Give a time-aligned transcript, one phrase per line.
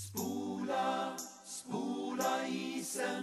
[0.00, 1.14] Spola,
[1.44, 3.20] spola isen.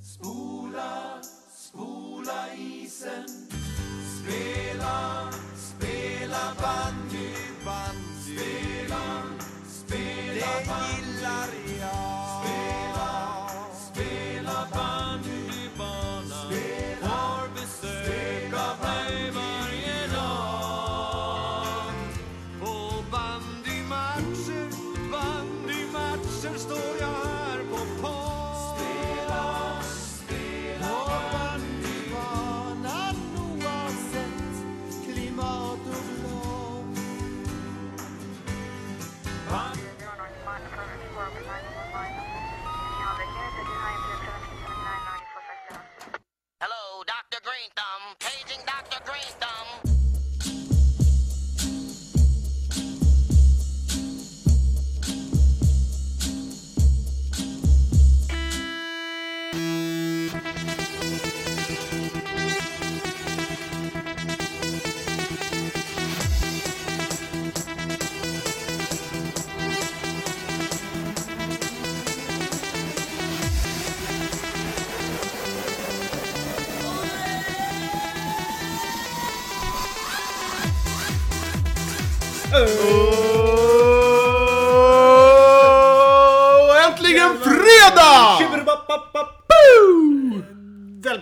[0.00, 3.26] Spola, spola isen.
[4.06, 6.97] Spela, spela band.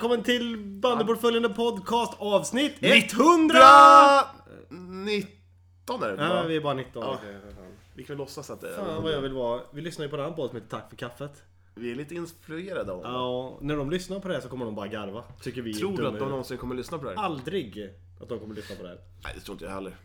[0.07, 3.59] Välkommen till Bandyportföljande podcast avsnitt 100!
[4.71, 7.03] 19 är det Ja, vi är bara 19.
[7.03, 7.15] Ja.
[7.15, 7.65] Okej, för fan.
[7.95, 9.61] Vi kan väl låtsas att det är Fan vad jag vill vara.
[9.73, 11.43] Vi lyssnar ju på en annan podd som heter Tack för kaffet.
[11.75, 13.13] Vi är lite inspirerade av dem.
[13.13, 15.25] Ja, när de lyssnar på det här så kommer de bara garva.
[15.43, 16.31] Tycker vi är Tror du dumma att i de huvudet.
[16.31, 17.17] någonsin kommer lyssna på det här?
[17.25, 17.91] Aldrig
[18.21, 18.99] att de kommer lyssna på det här.
[19.25, 19.97] Nej, det tror inte jag heller.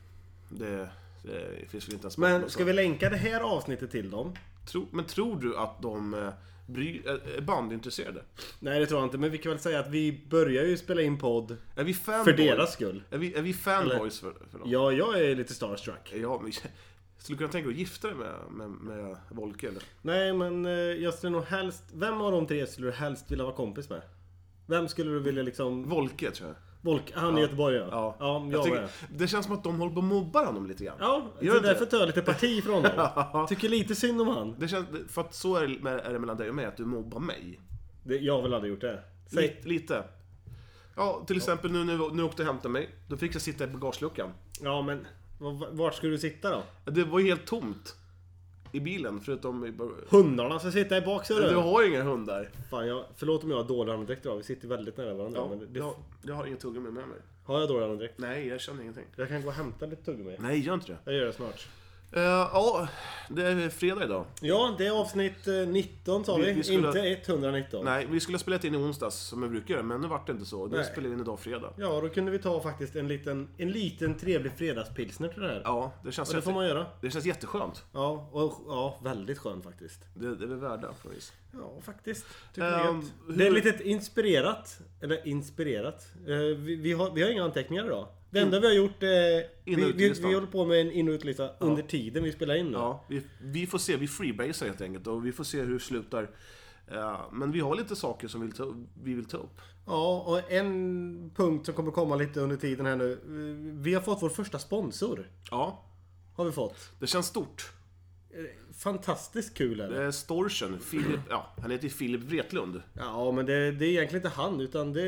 [0.49, 0.89] Det,
[1.23, 4.33] det finns väl inte ens Men ska vi länka det här avsnittet till dem?
[4.72, 6.30] Tro, men tror du att de eh,
[6.67, 8.23] bry, är- är bandintresserade?
[8.59, 11.02] Nej det tror jag inte, men vi kan väl säga att vi börjar ju spela
[11.02, 12.25] in podd Är vi fanboys?
[12.25, 13.03] för deras skull.
[13.09, 14.69] Är vi, är vi fanboys för, för dem?
[14.72, 16.13] Ja, jag är lite starstruck.
[16.16, 16.51] Ja, men,
[17.18, 19.84] skulle du kunna tänka dig att gifta dig med, med, med Volke eller?
[20.01, 21.84] Nej, men eh, jag skulle nog helst...
[21.94, 24.01] Vem av de tre skulle du helst vilja vara kompis med?
[24.66, 25.90] Vem skulle du vilja liksom...
[25.90, 26.57] Volke tror jag.
[26.81, 27.88] Volk, han i Göteborg ja.
[27.92, 30.68] Ja, ja jag, jag tycker, det känns som att de håller på att mobba honom
[30.68, 30.96] lite grann.
[31.00, 31.92] Ja, så inte därför det?
[31.92, 33.47] tar jag lite parti från honom.
[33.50, 34.56] Tycker lite synd om han.
[34.59, 36.86] Det känns, för att så är det, är det mellan dig och mig, att du
[36.86, 37.59] mobbar mig.
[38.03, 39.03] Det, jag har väl aldrig gjort det.
[39.28, 39.42] Säg.
[39.42, 39.68] Lite.
[39.68, 40.03] lite.
[40.96, 42.90] Ja, till exempel nu när nu, nu åkte och hämtade mig.
[43.08, 44.30] Då fick jag sitta i bagageluckan.
[44.62, 45.06] Ja, men
[45.72, 46.92] vart ska du sitta då?
[46.92, 47.96] Det var ju helt tomt.
[48.71, 49.65] I bilen, förutom...
[49.65, 49.73] i-
[50.09, 51.53] Hundarna ska sitta i Du baksätet.
[51.57, 52.49] har ju inga hundar.
[52.69, 54.37] Fan, jag, förlåt om jag har dålig andedräkt idag.
[54.37, 55.39] Vi sitter väldigt nära varandra.
[55.39, 57.17] Ja, men det, jag, jag har inget tuggummi med mig.
[57.43, 58.13] Har jag dålig andedräkt?
[58.17, 59.05] Nej, jag känner ingenting.
[59.15, 60.35] Jag kan gå och hämta lite tuggummi.
[60.39, 60.97] Nej, gör inte det.
[61.05, 61.67] Jag gör det snart.
[62.13, 62.88] Eh, ja,
[63.29, 64.25] det är fredag idag.
[64.41, 66.44] Ja, det är avsnitt eh, 19 sa vi.
[66.45, 67.85] Vi- vi skulle- Inte 119.
[67.85, 70.27] Nej, vi skulle ha spelat in i onsdags som vi brukar göra, men nu vart
[70.27, 70.67] det inte så.
[70.67, 71.73] Nu spelar vi in idag fredag.
[71.77, 75.61] Ja, då kunde vi ta faktiskt en liten, en liten trevlig fredagspilsner till det här.
[75.63, 76.85] Ja, det känns, Och det får jätte, man göra.
[77.01, 77.83] det känns jätteskönt.
[77.94, 80.00] Ja, och ja, väldigt skön faktiskt.
[80.13, 81.33] Det, det är vi värda på något vis.
[81.53, 82.25] Ja, faktiskt.
[82.53, 84.79] Tycker jag Ehm, hur- Det är lite inspirerat.
[85.01, 86.07] Eller inspirerat.
[86.27, 88.07] Eh, vi, vi, har, vi har inga anteckningar idag.
[88.31, 89.40] Det enda vi har gjort är...
[89.44, 92.56] Och Vi, vi, vi håller på med en in och utlista under tiden vi spelar
[92.56, 92.72] in nu.
[92.74, 93.96] Ja, vi, vi får se.
[93.96, 96.30] Vi freebasar helt enkelt och vi får se hur det slutar.
[96.92, 99.62] Ja, men vi har lite saker som vi vill ta, vi vill ta upp.
[99.86, 103.12] Ja, och en punkt som kommer komma lite under tiden här nu.
[103.14, 105.30] Eh, Vi har fått vår första sponsor.
[105.52, 105.86] Ja,
[106.36, 106.92] Har vi fått.
[107.00, 107.72] det känns stort.
[108.78, 110.03] Fantastiskt kul är Det det.
[110.03, 112.81] är Storchen, Filip, ja, han heter Filip Wretlund.
[112.94, 115.02] Ja, men det, det är egentligen inte han, utan det,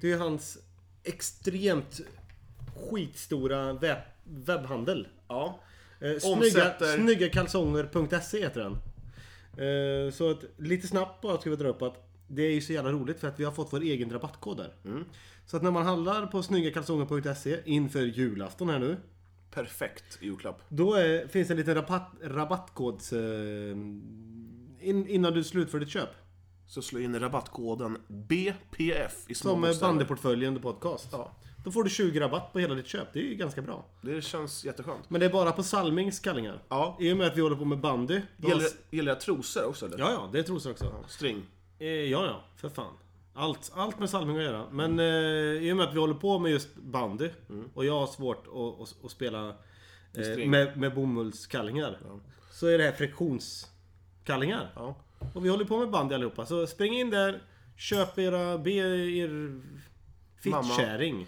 [0.00, 0.58] det är hans
[1.04, 2.00] extremt
[2.76, 5.08] skitstora webb, webbhandel.
[5.28, 5.60] Ja.
[6.00, 8.78] Eh, snygga, snyggakalsonger.se heter den.
[9.56, 12.72] Eh, så att, lite snabbt bara ska vi dra upp att det är ju så
[12.72, 14.74] jävla roligt för att vi har fått vår egen rabattkod där.
[14.84, 15.04] Mm.
[15.46, 18.96] Så att när man handlar på snyggakalsonger.se inför julafton här nu.
[19.50, 20.62] Perfekt julklapp.
[20.68, 23.12] Då är, finns en liten rabatt, rabattkods...
[23.12, 23.76] Eh,
[24.80, 26.08] in, innan du slutför ditt köp.
[26.66, 31.08] Så slå in rabattkoden BPF i små Som bandyportföljen podcast.
[31.12, 31.36] Ja.
[31.64, 33.12] Då får du 20 rabatt på hela ditt köp.
[33.12, 33.84] Det är ju ganska bra.
[34.00, 35.10] Det känns jätteskönt.
[35.10, 36.62] Men det är bara på Salmings kallingar.
[36.68, 36.96] Ja.
[37.00, 38.20] I och med att vi håller på med bandy.
[38.36, 39.98] då- Gäller, gäller det trosor också eller?
[39.98, 40.94] Ja, ja, det är trosor också.
[41.08, 41.42] String.
[41.78, 42.92] Eh, ja, ja, för fan.
[43.34, 44.66] Allt, allt med Salming att göra.
[44.70, 45.04] Men eh,
[45.62, 47.30] i och med att vi håller på med just bandy
[47.74, 49.54] och jag har svårt att, att, att spela eh,
[50.32, 50.50] string.
[50.50, 51.98] med, med bomullskallingar.
[52.52, 54.72] Så är det här friktionskallingar.
[54.74, 54.96] Ja.
[55.34, 56.46] Och vi håller på med bandy allihopa.
[56.46, 57.42] Så spring in där,
[57.76, 59.60] köp era, be er
[60.40, 61.26] fittkärring.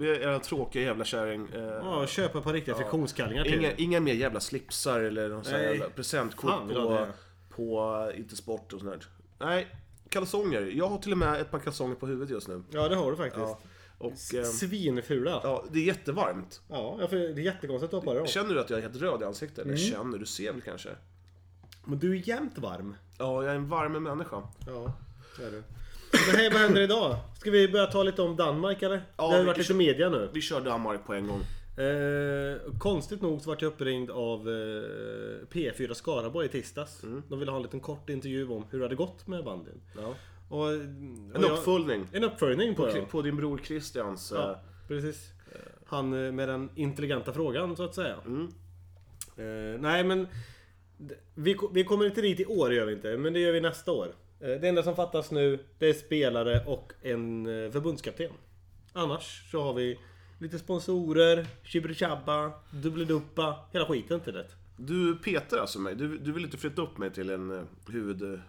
[0.00, 1.48] En tråkiga jävla kärring.
[1.54, 3.54] Eh, Ja, köpa ett par riktiga friktionskallingar till.
[3.58, 7.06] Inga, inga mer jävla slipsar eller någon sån jävla presentkort Fan, på,
[7.56, 9.46] på eh, inte sport och sånt där.
[9.46, 9.66] Nej,
[10.08, 10.60] kalsonger.
[10.74, 12.62] Jag har till och med ett par kalsonger på huvudet just nu.
[12.70, 13.46] Ja, det har du faktiskt.
[13.46, 13.58] Ja.
[13.98, 15.40] Och, eh, Svinfula.
[15.42, 16.60] ja, det är jättevarmt.
[16.68, 18.28] Ja, får- det är jättekonstigt att ha på dig.
[18.28, 19.58] Känner du att jag är helt röd i ansiktet?
[19.64, 19.74] Mm.
[19.76, 20.88] Eller känner, du ser väl kanske?
[21.84, 22.96] Men du är jämt varm.
[23.18, 24.42] Ja, jag är en varm människa.
[24.66, 24.92] Ja,
[25.38, 25.62] det är du.
[26.26, 27.16] Men hej, vad händer idag?
[27.38, 29.02] Ska vi börja ta lite om Danmark eller?
[29.16, 30.28] Ja, det har vi- varit lite media nu.
[30.32, 31.40] Vi kör Danmark på en gång.
[31.84, 34.52] Eh, konstigt nog så vart jag uppringd av eh,
[35.52, 37.02] P4 Skaraborg i tisdags.
[37.02, 37.22] Mm.
[37.28, 39.80] De ville ha en liten kort intervju om hur det hade gått med bandyn.
[39.96, 40.14] Ja.
[40.48, 42.06] Och, En och jag- uppföljning.
[42.12, 43.00] En uppföljning på det.
[43.00, 44.32] På din bror Christians...
[44.32, 45.28] eh, Ja, precis.
[45.86, 48.16] Han eh, med den intelligenta frågan så att säga.
[48.26, 48.48] Mm.
[49.36, 50.26] Eh, nej men...
[51.34, 53.92] Vi, vi kommer inte dit i år gör vi inte, men det gör vi nästa
[53.92, 54.08] år.
[54.40, 58.30] Eh, det enda som fattas nu, det är spelare och en eh, förbundskapten.
[58.92, 59.98] Annars så har vi
[60.38, 64.46] lite sponsorer, Chibri-Chabba, Dubbliduppa, hela skiten till det.
[64.76, 65.94] Du petar alltså mig.
[65.94, 68.40] Du, du vill inte flytta upp mig till en eh, huvud,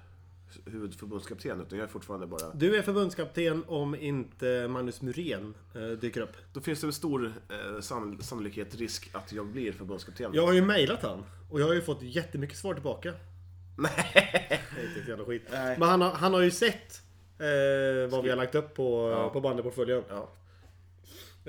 [0.66, 2.54] huvudförbundskapten, utan jag är fortfarande bara...
[2.54, 5.54] Du är förbundskapten om inte Magnus Muren
[6.02, 6.34] dyker upp.
[6.54, 10.32] Då finns det en stor eh, sann- sannolikhet, risk att jag blir förbundskapten.
[10.34, 13.14] Jag har ju mejlat han och jag har ju fått jättemycket svar tillbaka.
[13.78, 14.62] Nej.
[14.88, 15.44] Inte ett jävla skit.
[15.52, 15.76] Nej.
[15.80, 17.02] Men han har, han har ju sett
[17.40, 19.30] eh, vad vi har lagt upp på, Ja.
[19.30, 20.04] på bandyportföljen.
[20.10, 20.30] Ja.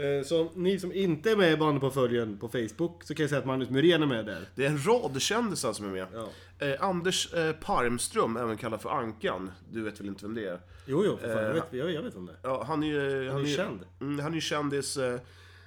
[0.02, 3.38] Eh, så ni som inte är med i bandyportföljen på Facebook så kan jag säga
[3.38, 4.48] att Magnus Muren är med där.
[4.54, 6.06] Det är en rad kändisar som är med.
[6.14, 6.28] Ja.
[6.66, 9.50] Eh, Anders eh, Parmström, även kallad för Ankan.
[9.70, 10.60] Du vet väl inte vem det är?
[10.86, 12.36] Jo, jo, för fan, jag, Eh, vet, jag, jag vet om det.
[12.42, 13.30] Ja, han är ju...
[13.30, 13.80] Han är känd.
[14.00, 14.96] Mm, han är ju kändis.
[14.96, 15.20] Eh,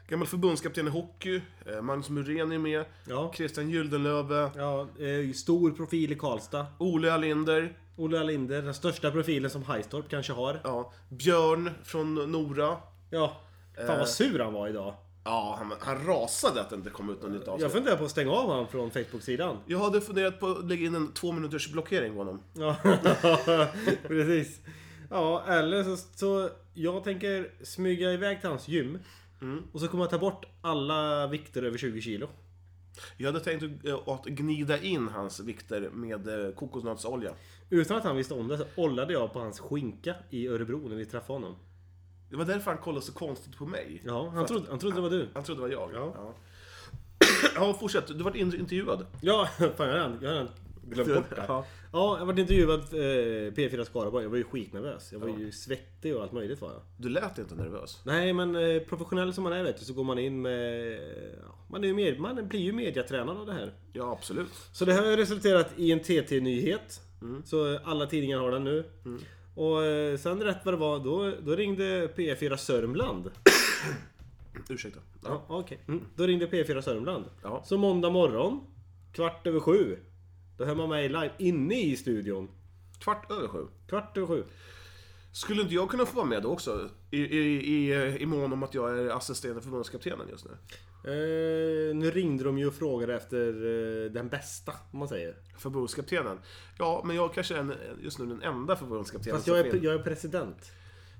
[0.10, 1.42] gammal förbundskapten i hockey.
[1.66, 2.86] Eh, Magnus Muren är med.
[3.08, 3.32] Ja.
[3.36, 4.52] Christian Gyldenlöve.
[4.56, 6.66] Ja, eh, stor profil i Karlstad.
[6.78, 7.78] Ole Alinder.
[7.96, 10.60] Olle Alinder, den största profilen som Hajstorp kanske har.
[10.64, 10.94] Ja.
[11.10, 12.78] Björn från Nora.
[13.10, 13.38] Ja.
[13.78, 13.98] Fan Eh.
[13.98, 14.94] vad sur han var idag.
[15.24, 17.62] Ja, han, han rasade att det inte kom ut något nytt avsnitt.
[17.62, 19.58] Jag funderar på att stänga av honom från Facebook-sidan.
[19.66, 22.44] Jag hade funderat på att lägga in en två minuters blockering på honom.
[22.54, 22.76] Ja,
[24.08, 24.60] precis.
[25.10, 29.00] Ja, eller så, så jag tänker smyga iväg till hans gym.
[29.72, 32.30] Och så kommer jag ta bort alla vikter över 20 kilo.
[33.18, 37.34] Jag hade tänkt eh, att gnida in hans vikter med eh, kokosnötsolja.
[37.70, 40.96] Utan att han visste om det så ollade jag på hans skinka i Örebro när
[40.96, 41.56] vi träffade honom.
[42.30, 44.02] Det var därför han kollade så konstigt på mig.
[44.06, 45.30] Ja, han trodde, han trodde det var du.
[45.34, 45.90] Han trodde det var jag.
[45.94, 46.14] Ja.
[46.16, 46.34] Ja,
[47.56, 48.08] ja fortsätt.
[48.08, 49.06] Du vart in- intervjuad.
[49.22, 50.50] Ja, fan jag har redan
[50.90, 51.46] glömt bort det.
[51.48, 51.66] Ja.
[51.94, 54.24] Ja, jag varit intervjuad eh, P4 Skaraborg.
[54.24, 55.12] Jag var ju skitnervös.
[55.12, 56.82] Jag var ju svettig och allt möjligt var jag.
[56.98, 58.02] Du lät inte nervös.
[58.04, 60.94] Nej, men eh, professionell som man är vet du, så går man in med...
[61.44, 63.74] Ja, man, är ju med, man blir ju mediatränad av det här.
[63.94, 64.52] Ja, absolut.
[64.74, 67.02] Så det här har resulterat i en TT-nyhet.
[67.46, 68.84] Så eh, alla tidningar har den nu.
[69.56, 73.32] Och eh, sen rätt vad det var, då, då ringde P4 Sörmland.
[74.70, 75.00] Ursäkta.
[75.24, 75.80] Ja, okej.
[75.88, 76.06] Mm.
[76.16, 77.26] Då ringde P4 Sörmland.
[77.44, 77.64] Ja.
[77.66, 78.62] Så måndag morgon,
[79.14, 79.98] kvart över sju.
[80.60, 82.50] Då hör man mig live inne i studion.
[83.00, 83.68] Kvart över sju.
[83.88, 84.44] Kvart över sju.
[85.32, 86.90] Skulle inte jag kunna få vara med då också?
[87.12, 90.52] I, i, i, i mån om att jag är assisterande förbundskaptenen just nu.
[91.04, 95.36] Eh, nu ringde de ju och frågade efter eh, den bästa, om man säger.
[95.58, 96.40] Förbundskaptenen.
[96.78, 99.94] Ja, men jag kanske är en, just nu den enda förbundskaptenen Fast jag är, jag
[99.94, 100.72] är president.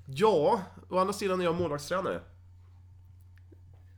[0.06, 2.20] Ja, å andra sidan är jag målvaktstränare.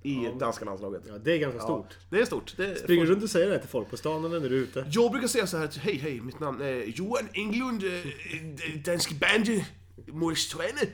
[0.03, 0.31] I Ja.
[0.41, 1.03] danska landslaget.
[1.09, 1.99] Ja, det är ganska Ja, stort.
[2.11, 2.55] det är stort.
[2.57, 4.57] Det är Springer du runt och säger det till folk på stan eller när du
[4.57, 4.87] är ute?
[4.93, 8.83] Jag brukar säga så här att hej, hej, mitt namn är Johan Englund, eh, eh,
[8.85, 9.65] dansk bandy,
[10.07, 10.89] målvaktstränare.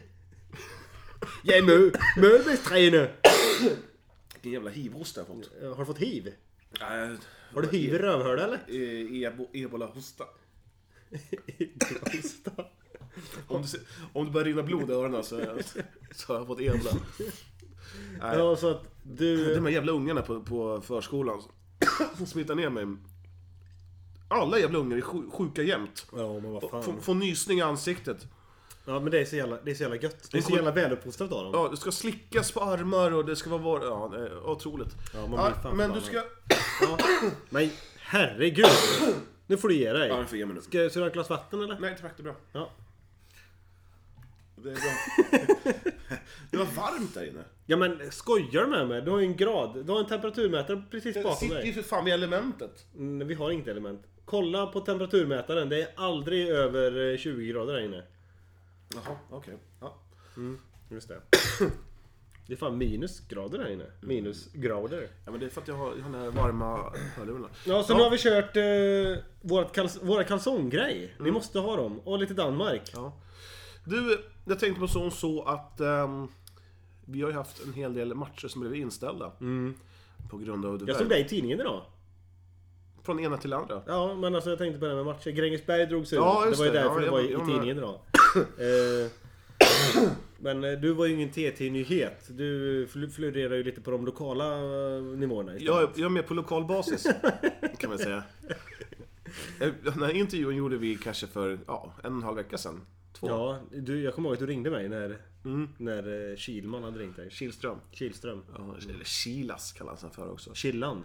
[1.42, 1.90] Jag är mö-!
[4.34, 5.50] Vilken jävla hivhosta jag fått.
[5.62, 6.32] Har du fått hiv?
[6.80, 6.86] Äh,
[7.54, 8.60] Har du hiv i rövhålet eller?
[8.68, 10.24] eh, ebo, Ebola-hosta.
[13.46, 13.64] Om
[14.12, 15.40] om det börjar rinna blod i öronen så,
[16.14, 16.90] så har jag fått ebola.
[18.20, 19.54] Ja, så att du...
[19.54, 21.42] de här jävla ungarna på, på förskolan
[22.16, 22.86] som smittar ner mig.
[24.28, 26.06] Alla jävla ungar är sju- sjuka jämt.
[26.16, 27.00] Ja, men vad fan.
[27.00, 28.26] får nysning i ansiktet.
[28.84, 30.28] Ja, men det är så jävla, det är så jävla gött.
[30.32, 31.52] Det är så jävla väluppfostrat av dem.
[31.54, 33.62] Ja, det ska slickas på armar och det ska vara...
[33.62, 34.96] var- Ja, det är otroligt.
[35.14, 36.16] Ja, man blir Ja, fan men du ska...
[36.80, 36.98] Ja.
[37.50, 38.66] Men herregud!
[39.46, 40.08] Nu får du ge dig.
[40.08, 40.60] Ja, får ge mig nu.
[40.60, 41.78] Ska, ska du ha ett glas vatten eller?
[41.80, 42.34] Nej tack, det är bra.
[42.52, 42.70] Ja.
[44.56, 45.42] Det är bra.
[46.50, 47.44] det var varmt där inne.
[47.70, 49.02] Ja men skojar du med mig?
[49.02, 49.86] Du har ju en grad.
[49.86, 51.72] Du har en temperaturmätare precis bakom sitter ju dig.
[51.72, 52.86] för fan vid elementet.
[52.96, 54.02] Mm, vi har inget element.
[54.24, 55.68] Kolla på temperaturmätaren.
[55.68, 58.02] Det är aldrig över eh, 20 grader där inne.
[58.94, 59.54] Jaha, okej.
[59.80, 59.94] Ja.
[60.90, 61.20] Just det.
[62.46, 63.84] Det är fan minusgrader där inne.
[64.00, 65.08] Minusgrader.
[65.24, 67.48] ja, men det är för att jag har jag har den här varma hörlurarna.
[67.66, 67.96] Ja, så Ja.
[67.96, 71.14] nu har vi kört eh, vårat kals våra kalsonggrej.
[71.20, 72.00] Ni måste ha dem.
[72.04, 72.90] Och lite Danmark.
[72.94, 73.12] Ja.
[73.84, 75.80] Du, jag tänkte på så, så att...
[75.80, 76.28] ehm,
[77.10, 79.32] vi har ju haft en hel del matcher som blev inställda.
[80.30, 81.82] På grund av det Jag såg det i tidningen idag.
[83.02, 83.82] Från ena till andra.
[83.86, 85.30] Ja, men alltså jag tänkte på det här med matcher.
[85.30, 86.16] Grängesberg drogs ut.
[86.16, 86.78] Ja, det var ju det.
[86.78, 87.46] därför Ja, det jag- var i, jag i med.
[87.46, 87.94] tidningen idag.
[88.58, 89.10] eh,
[90.38, 92.24] men eh, du var ju ingen TT-nyhet.
[92.28, 95.52] Du fl- florerar ju lite på de lokala eh, nivåerna.
[95.58, 97.06] Jag, är- jag är med på lokal basis,
[97.78, 98.22] kan man säga.
[99.82, 102.80] Den här intervjun gjorde vi kanske för ja, en och en halv vecka sedan.
[103.12, 103.28] Två.
[103.28, 105.16] Ja, du, jag kommer ihåg att du ringde mig när,
[105.78, 107.30] när eh, Kilman hade ringt dig.
[107.30, 107.78] Kihlström.
[107.90, 108.44] Kilström.
[108.58, 110.54] Ja, eller Kilas kallas han för också.
[110.54, 111.04] Killan?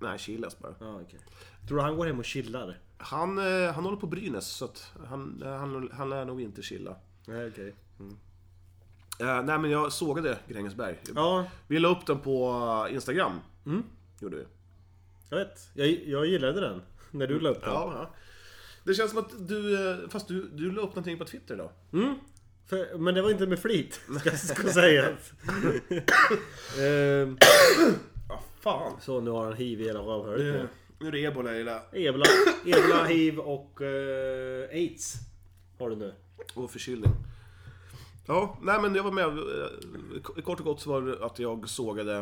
[0.00, 0.74] Nej, Kilas bara.
[0.80, 1.20] Ja, okej.
[1.68, 2.78] Tror du han går hem och chillar?
[2.96, 6.62] Han, eh, han håller på Brynäs, så att han, eh, han, han lär nog inte
[6.62, 6.96] chilla.
[7.26, 7.74] Nej, okej.
[9.20, 10.98] Eh, nej, men jag sågade Grängesberg.
[11.14, 13.40] Ja, Vi la upp den på Instagram.
[14.20, 14.44] Gjorde vi.
[15.28, 15.70] jag vet.
[15.74, 16.82] Jag, jag gillade den.
[17.10, 17.70] När du la upp den.
[17.72, 18.14] Ja, ja.
[18.84, 21.70] Det känns som att du, fast du, du la upp någonting på Twitter idag.
[22.66, 25.32] För, men det var inte med flit, ska, ska sägas.
[26.80, 27.38] ehm,
[28.28, 28.92] Ja, fan.
[29.00, 30.40] så nu har han hiv i hela rövhålet.
[30.40, 30.68] nu.
[30.98, 31.82] Nu är det ebola hela...
[31.92, 32.24] Ebola,
[32.66, 35.14] ebola, hiv och eh, aids
[35.78, 36.14] har du nu.
[36.54, 37.10] Och förkylning.
[38.26, 39.24] Ja, nej men jag var med.
[39.24, 42.20] eh, Kort och gott så var det att jag sågade...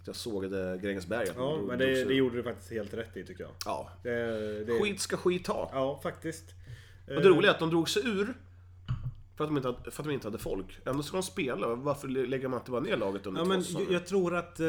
[0.00, 1.28] Att jag sågade Grängesberg.
[1.36, 3.52] Ja, men det, det gjorde du faktiskt helt rätt i tycker jag.
[3.64, 3.90] Ja.
[4.02, 5.70] Det, det, Skit ska skit ha.
[5.72, 6.44] Ja, faktiskt.
[7.08, 8.34] Och det roliga är att de drog sig ur
[9.36, 10.80] för att de inte hade, för att de inte hade folk.
[10.86, 11.74] Ändå ska de spela.
[11.74, 14.66] Varför lägger man inte bara ner laget under Ja, men jag, jag tror att, eh,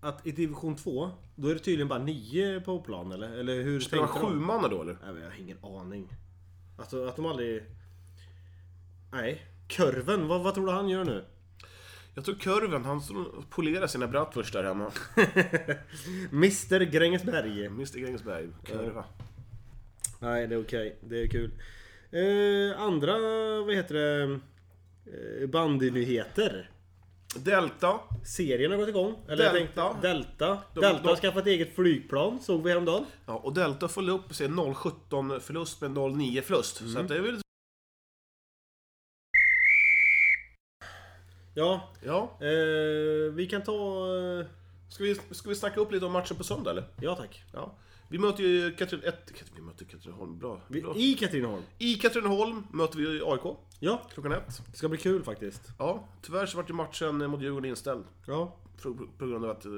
[0.00, 3.28] att i division 2, då är det tydligen bara nio på plan eller?
[3.28, 4.98] Eller hur Spelar man sju manna då eller?
[5.04, 6.08] Nej, men jag har ingen aning.
[6.78, 7.62] Alltså att de aldrig...
[9.12, 9.46] Nej.
[9.68, 11.24] Kurven, vad, vad tror du han gör nu?
[12.14, 13.02] Jag tror Kurven, han
[13.50, 14.92] polerar sina bratwurst där hemma.
[16.32, 17.66] Mr Grängesberg.
[17.66, 19.04] Mr Grängesberg, kurva.
[20.18, 20.98] Nej, det är okej.
[21.00, 21.50] Det är kul.
[22.12, 23.12] Eh, andra,
[23.62, 24.40] vad heter det?
[25.42, 26.70] Eh, bandynyheter.
[27.36, 28.00] Delta.
[28.24, 29.14] Serien har gått igång.
[29.28, 29.52] Eller Delta.
[29.92, 30.58] tänkte, Delta.
[30.74, 33.04] De- Delta har de- skaffat eget flygplan, såg vi häromdagen.
[33.26, 36.80] Ja, och Delta följde upp sin 0-17 förlust med 0-9 förlust.
[36.80, 36.92] Mm.
[36.92, 37.40] Så det är väl...
[41.54, 42.38] Ja, Ja.
[42.40, 44.06] eh, vi kan ta...
[44.16, 44.46] Eh,
[44.90, 46.84] Ska vi, ska vi snacka upp lite om matchen på söndag eller?
[47.00, 47.42] ja tack.
[47.52, 47.74] Ja.
[48.10, 49.00] Vi möter ju Katrin...
[49.04, 50.60] Ett, vi möter Katrineholm, bra.
[50.68, 50.94] Vi, bra.
[50.96, 51.62] I Katrineholm.
[51.78, 54.62] I Katrineholm möter vi AIK Ja, klockan ett.
[54.70, 55.62] det ska bli kul faktiskt.
[55.78, 58.04] Ja, tyvärr så vart ju matchen mot Djurgården inställd.
[58.26, 59.70] Ja, På, på grund av att, eh,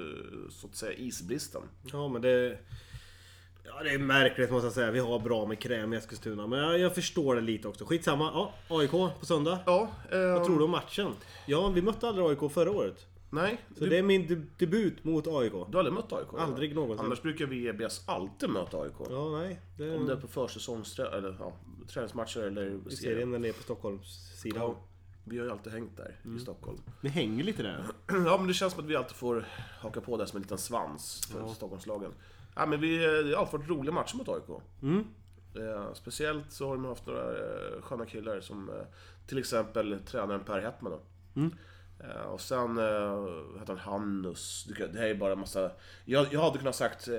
[0.51, 1.63] så att säga, isbristen.
[1.93, 2.59] ja men det...
[3.65, 4.91] Ja, det är märkligt måste jag säga.
[4.91, 6.47] Vi har bra med kräm i Eskilstuna.
[6.47, 7.85] Men jag, jag förstår det lite också.
[7.85, 8.25] Skitsamma.
[8.35, 9.59] Ja, AIK på söndag.
[9.67, 11.13] Ja, eh, Vad tror du om matchen?
[11.47, 13.07] Ja, vi mötte aldrig AIK förra året.
[13.35, 15.53] Nej, Så du, det är min de- debut mot AIK.
[15.53, 16.29] du har aldrig mött AIK?
[16.33, 16.43] eller?
[16.43, 17.07] Aldrig någonsin.
[17.07, 18.93] Annars brukar vi i EBS alltid möta AIK.
[19.11, 19.61] Ja, nej.
[19.79, 21.07] Det Om det är på försäsongsträ...
[21.07, 21.53] eller ja,
[21.89, 22.91] träningsmatcher eller i serien.
[22.97, 24.63] serien när ni är på Stockholmssidan.
[24.63, 24.77] Ja,
[25.25, 26.37] vi har ju alltid hängt där Mm.
[26.37, 26.79] i Stockholm.
[27.01, 27.87] Ni hänger lite där.
[28.27, 29.47] Ja, men det känns som att vi alltid får
[29.81, 32.13] haka på där som en liten svans för Stockholmslagen.
[32.55, 34.61] Ja, men vi, det har alltid varit roliga matcher mot AIK.
[34.83, 35.05] Mm.
[35.55, 38.75] Eh, speciellt så har de haft några eh, sköna killar som eh,
[39.27, 40.93] till exempel tränaren Per Hetman.
[40.93, 41.01] Då.
[41.41, 41.55] Mm.
[42.03, 44.65] Eh, och sen eh, heter han Hannus.
[44.69, 45.71] Det det här är bara en massa...
[46.05, 47.15] Jag, jag hade kunnat sagt eh,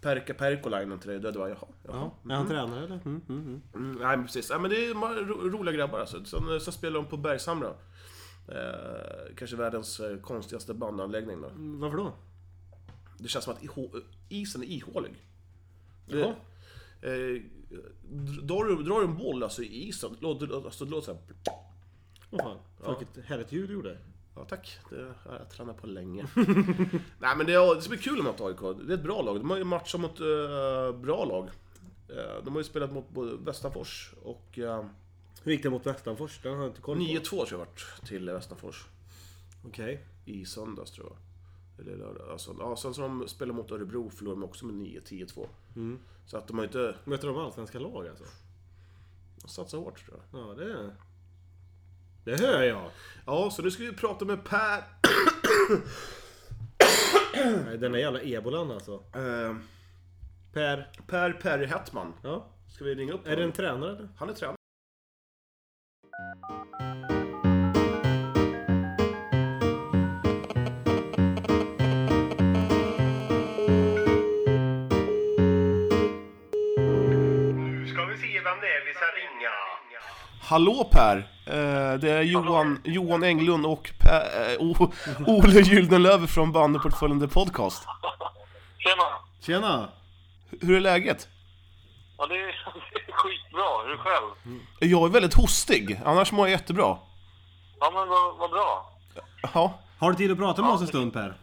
[0.00, 1.68] Perka Perkolainen till dig, då hade bara jaha.
[1.82, 2.10] jaha.
[2.24, 3.00] Ja, är han tränare eller?
[3.04, 3.62] Mm, mm, mm.
[3.74, 4.94] Mm, nej men precis, ja, men det är
[5.24, 6.24] ro, roliga grabbar alltså.
[6.24, 7.74] Sen, sen spelar de på Bergshamra.
[8.48, 11.50] Eh, kanske världens konstigaste bandanläggning då.
[11.56, 12.12] Varför då?
[13.18, 13.62] Det känns som att
[14.28, 15.26] isen är ihålig.
[16.06, 16.34] Jaha.
[17.00, 17.42] Det, eh,
[18.42, 21.20] drar, du, drar du en boll alltså i isen, det låter, alltså, det låter såhär...
[22.30, 22.58] Vad fan.
[22.80, 23.98] Fan vilket härligt ljud du gjorde.
[24.34, 26.26] Ja tack, det har jag tränat på länge.
[27.18, 28.58] Nej men det, är- det ska bli kul mot AIK.
[28.60, 29.36] Det är ett bra lag.
[29.40, 31.48] De har ju matchat mot eh, bra lag.
[32.08, 34.84] Eh, de har ju spelat mot både Västanfors och uh,
[35.42, 36.40] Hur gick det mot Västanfors?
[36.42, 37.02] Den har jag inte koll på.
[37.02, 38.86] 9-2 tror jag varit till Västanfors.
[39.66, 40.04] Okej.
[40.24, 41.16] i söndags tror jag.
[41.86, 42.28] Eller lördag.
[42.30, 45.46] Alltså, ja, sen så de spelade mot Örebro förlorade de också med 9-10-2.
[45.76, 45.98] Mm.
[46.26, 48.24] Så att de har inte Möter de allsvenska lag alltså?
[49.46, 50.40] satsat hårt tror jag.
[50.40, 50.96] Ja, det...
[52.30, 52.90] Det hör jag.
[53.26, 54.82] Ja, så nu ska vi prata med Per...
[57.76, 58.92] Den är jävla ebolan alltså.
[58.94, 59.56] Eh,
[60.52, 60.90] Per.
[61.06, 62.12] per Perry Hetman.
[62.22, 62.46] Ja.
[62.74, 63.52] Ska vi ringa upp Är det en honom?
[63.52, 64.08] tränare eller?
[64.18, 64.56] Han är tränare.
[77.92, 79.19] Ska vi se vem det är vi ska?
[80.50, 81.16] Hallå Per!
[81.46, 84.20] Eh, det är Johan, Johan Englund och per,
[84.52, 84.92] eh, O-
[85.26, 87.84] Ole Gyldenlöv från Bandyportföljen The Podcast.
[88.78, 89.04] Tjena!
[89.40, 89.88] Tjena!
[90.60, 91.28] Hur är läget?
[92.18, 92.46] Ja, det är,
[92.94, 93.62] det är skitbra.
[93.86, 94.60] Hur själv?
[94.80, 96.96] Jag är väldigt hostig, annars mår jag jättebra.
[97.80, 98.90] Ja, men vad, vad bra.
[99.54, 101.34] Ja, Har du tid att prata med oss en stund Per?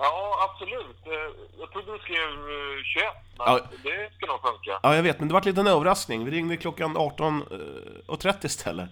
[0.00, 0.96] Ja, absolut.
[1.06, 1.12] Eh,
[1.60, 3.04] Jag trodde du skrev eh, 21,
[3.38, 3.60] men Ja.
[3.82, 4.80] det ska nog funka.
[4.82, 6.24] ja jag vet, men det var en liten överraskning.
[6.24, 8.88] Vi ringde klockan 18.30 istället.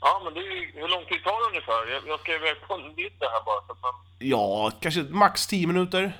[0.00, 1.92] Ja, men det är, hur lång tid tar det ungefär?
[1.92, 3.66] Jag, jag ska iväg på en middag här bara.
[3.66, 6.12] Så att man, Ja, kanske max 10 minuter.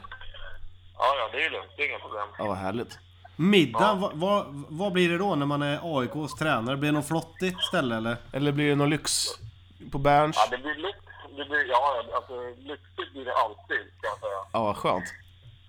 [0.99, 1.71] ja, ja, det är lugnt.
[1.77, 2.29] Det är inga problem.
[2.39, 2.99] Ja, vad härligt.
[3.37, 6.77] Middag, vad, vad, vad blir det då när man är AIKs tränare?
[6.77, 8.17] Blir det något flottigt ställe eller?
[8.33, 9.27] Eller blir det någon lyx
[9.93, 10.37] på Berns?
[10.37, 10.99] Ja, det blir lyx.
[11.37, 12.35] Det blir, ja, alltså
[12.71, 14.41] lyxigt blir det alltid, kan jag säga.
[14.53, 15.09] Ja, vad skönt.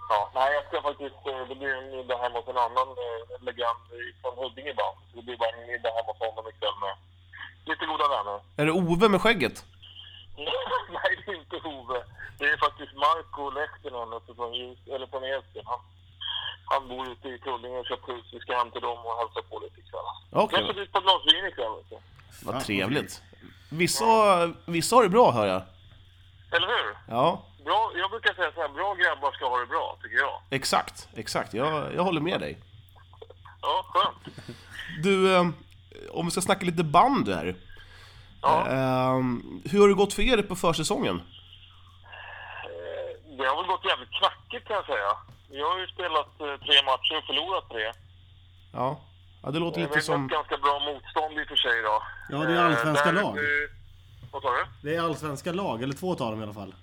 [0.10, 1.16] Ja, nej, jag ska faktiskt...
[1.28, 3.80] eh, Det blir en middag hemma hos en annan eh, legend
[4.22, 4.98] från Huddinge band.
[5.10, 6.96] Så det blir bara en middag hemma hos honom ikväll med
[7.70, 8.38] lite goda vänner.
[8.60, 9.66] Är det Ove med skägget?
[10.98, 12.00] Nej, det är inte Ove.
[12.40, 15.64] Det är faktiskt Marco Lehtinen uppe från, Ljus- eller från Edsbyn.
[15.66, 15.80] Han,
[16.66, 18.26] han bor ute i Tullinge och köpt hus.
[18.34, 20.08] Vi ska hem till dem och hälsa på lite ikväll.
[20.32, 20.60] Okej.
[20.60, 21.74] Jag ska dit på ett glas vin ikväll.
[22.44, 23.22] Vad trevligt.
[23.78, 24.06] Vissa,
[24.66, 25.62] vissa har det bra, hör jag.
[26.52, 26.98] Eller hur?
[27.08, 30.40] Ja, Bra, jag brukar säga så här, bra grabbar ska ha det bra, tycker jag.
[30.50, 31.08] exakt.
[31.16, 31.54] Exakt.
[31.54, 32.58] Jag, jag håller med dig.
[33.62, 34.38] Ja, skönt.
[35.04, 35.46] Du, eh,
[36.12, 37.56] om vi ska snacka lite band här.
[38.42, 38.68] Ja.
[38.68, 39.20] Eh,
[39.72, 41.22] hur har det gått för er på försäsongen?
[42.64, 45.12] Eh, Det har väl gått jävligt knackigt kan jag säga.
[45.50, 47.92] Jag har ju spelat tre matcher och förlorat tre.
[48.74, 49.00] Ja,
[49.44, 50.26] ja det låter Det lite är som...
[50.26, 52.04] ett ganska bra motstånd i och för sig då.
[52.30, 53.38] Ja, det är allsvenska Eh, där- lag.
[53.38, 53.70] eh,
[54.32, 54.64] Vad sa du?
[54.90, 56.74] Det är allsvenska lag, eller två av dem i alla fall.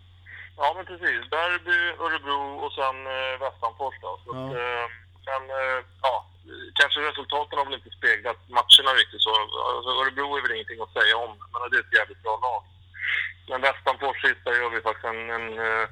[0.56, 1.20] Ja, men precis.
[1.36, 4.10] Derby, Örebro och sen eh, Västanfors då.
[4.24, 4.40] Så Ja.
[4.46, 4.86] att, eh,
[5.26, 6.14] sen, eh, ja,
[6.80, 9.30] kanske resultaten har väl inte speglat matcherna riktigt så.
[9.74, 12.62] Alltså, Örebro är väl ingenting att säga om, men det är ett jävligt bra lag.
[13.50, 15.84] Men Västanfors sist, där gör vi faktiskt en, en, eh,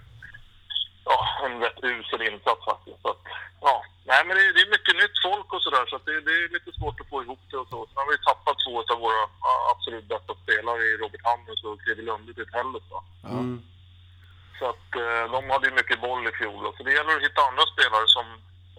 [1.10, 3.00] ja, en rätt usel insats faktiskt.
[3.02, 3.20] Så att,
[3.66, 3.74] ja.
[4.10, 6.34] Nej, men det, är- det är mycket nytt folk och sådär, så att det, det
[6.44, 7.78] är lite svårt att få ihop det och så.
[7.86, 9.22] Sen har vi tappat två av våra
[9.72, 12.84] absolut bästa spelare i Robert Hammers och Fredrik Lunde till Hellet.
[12.92, 13.00] va.
[13.36, 13.62] Mm.
[14.58, 16.62] Så att eh, de hade ju mycket boll i fjol.
[16.76, 18.26] Så det gäller att hitta andra spelare som,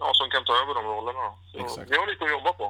[0.02, 1.26] ja, som kan ta över de rollerna.
[1.52, 1.90] Så Exakt.
[1.90, 2.66] vi har lite att jobba på.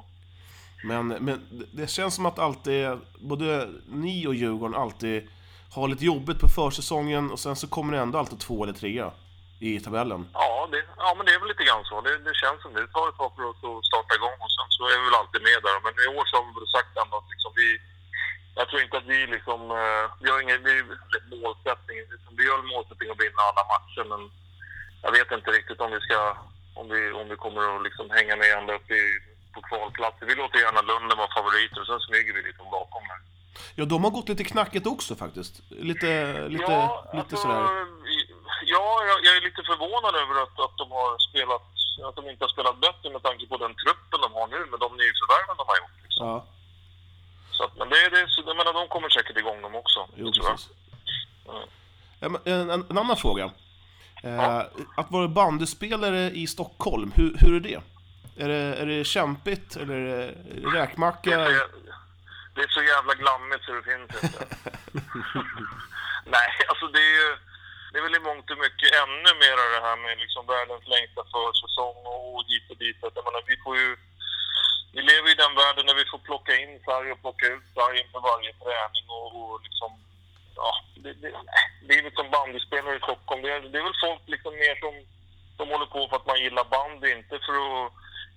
[0.90, 2.88] Men, men det- det känns som att alltid,
[3.32, 3.68] både
[4.04, 5.28] ni och Djurgården alltid
[5.74, 9.10] har lite jobbigt på försäsongen och sen så kommer det ändå alltid två eller trea
[9.68, 10.22] i tabellen.
[10.42, 11.96] Ja, det, ja men det är väl lite grann så.
[12.06, 12.80] Det, det känns som det.
[12.86, 15.20] Det tar ett tag för oss att starta igång och sen så är vi väl
[15.20, 15.78] alltid med där.
[15.86, 17.68] Men i år så har vi väl sagt ändå att liksom vi...
[18.58, 19.60] Jag tror inte att vi liksom...
[19.80, 20.74] eh, vi har ingen vi,
[21.34, 21.98] målsättning.
[22.14, 24.22] Liksom, vi har målsättning att vinna alla matcher men
[25.04, 26.18] jag vet inte riktigt om vi ska...
[26.80, 29.02] Om vi, om vi kommer att liksom hänga med ända upp i,
[29.54, 30.26] på kvalplatser.
[30.26, 33.20] Vi låter gärna Lunden vara favoriter och sen smyger vi liksom bakom där.
[33.74, 35.54] Ja, de har gått lite knackigt också faktiskt.
[35.68, 36.10] Lite,
[36.48, 37.64] lite, ja, lite alltså, sådär.
[38.74, 41.62] Ja, jag, jag är lite förvånad över att, att de har spelat,
[42.08, 44.80] att de inte har spelat bättre med tanke på den truppen de har nu med
[44.84, 45.98] de nyförvärven de har gjort.
[46.04, 46.26] Liksom.
[46.26, 46.46] Ja,
[47.56, 50.08] Så att, men det, det, så, jag menar, de kommer säkert igång de också.
[50.16, 50.58] jo det tror jag.
[51.46, 51.64] Ja,
[52.26, 52.32] En,
[52.70, 53.50] en, en annan fråga.
[54.22, 54.58] Eh,
[54.96, 57.80] att vara bandyspelare i Stockholm, hur, hur är det?
[58.44, 61.40] Är det, är det kämpigt eller är det Det räkmacka?
[61.40, 61.66] är, så,
[62.54, 64.46] det är så jävla glammigt så det finns inte.
[66.26, 67.36] Nej, alltså det är ju...
[67.90, 71.22] Det är väl i mångt och mycket ännu mer det här med liksom världens längsta
[71.34, 73.04] försäsong och hit och dit.
[73.04, 73.88] Att Jag menar, vi får ju...
[74.94, 78.00] Vi lever i den världen där vi får plocka in sarg och plocka ut sarg
[78.00, 79.90] inför varje träning och, och liksom...
[80.56, 80.70] Ja,
[81.02, 81.30] det, det,
[81.92, 84.94] livet som bandyspelare i Stockholm, det är, det är väl folk liksom mer som,
[85.56, 87.92] som håller på för att man gillar bandy, inte för att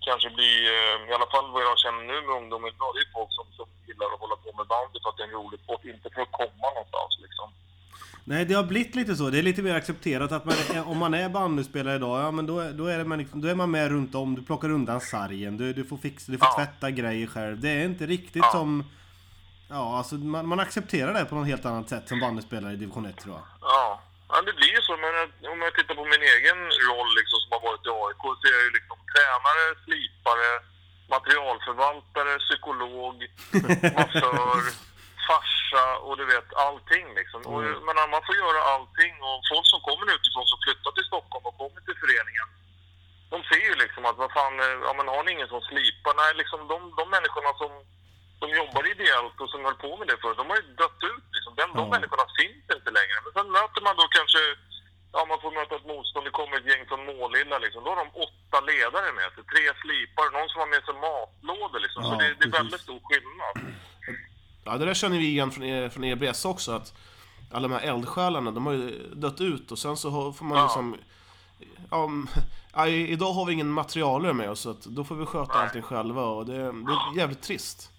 [0.08, 3.18] kanske bli, eh, i alla fall vad jag känner nu med ungdomar idag, det är
[3.18, 5.60] folk som, som gillar att hålla på med bandy för att det är en rolig
[5.64, 7.48] sport, inte för att komma någonstans liksom.
[8.26, 9.30] Nej, det har blivit lite så.
[9.30, 12.46] Det är lite mer accepterat att man, är- om man är bandyspelare idag, ja men
[12.46, 14.36] då, då, är, det man liksom, då är man med runt om.
[14.36, 16.56] Du plockar undan sargen, du, du får fixa, du får Ja.
[16.66, 17.60] tvätta grejer själv.
[17.60, 18.52] Det är inte riktigt Ja.
[18.52, 18.84] som...
[19.70, 23.06] Ja, alltså man, man accepterar det på något helt annat sätt som bandyspelare i division
[23.06, 23.44] 1 tror jag.
[23.62, 24.94] Ja, ja det blir ju så.
[25.04, 25.14] Men
[25.54, 26.58] om jag tittar på min egen
[26.90, 30.50] roll liksom, som har varit i AIK så är jag ju liksom tränare, slipare,
[31.16, 33.16] materialförvaltare, psykolog,
[33.98, 34.62] massör,
[35.30, 37.42] farsa och du vet allting liksom.
[37.52, 41.10] Och, jag menar, man får göra allting och folk som kommer utifrån som flyttar till
[41.12, 42.48] Stockholm och kommer till föreningen
[43.34, 46.14] de ser ju liksom att vad fan, eh, ja men har ni ingen som slipar?
[46.22, 47.72] Nej, liksom de, de människorna som,
[48.42, 51.26] som jobbar ideellt och som höll på med det förut, de har ju dött ut
[51.36, 51.52] liksom.
[51.60, 51.94] De, de Ja.
[51.96, 53.18] människorna finns inte längre.
[53.24, 54.42] Men sen möter man då kanske,
[55.16, 57.80] ja man får möta ett motstånd, det kommer ett gäng från Målilla liksom.
[57.84, 61.80] Då har de åtta ledare med sig, tre slipare, någon som har med sig matlådor
[61.86, 62.02] liksom.
[62.04, 63.33] så Ja, det, det är väldigt stor skillnad.
[64.66, 66.94] Ja, det där känner vi igen från, E- från EBS också, att
[67.52, 70.64] alla de här eldsjälarna, de har ju dött ut och sen så får man Ja.
[70.64, 70.98] liksom...
[71.92, 72.28] Ja, m-
[72.74, 75.64] ja, idag har vi ingen materialare med oss, så att då får vi sköta Nej.
[75.64, 77.90] allting själva och det, det är jävligt trist.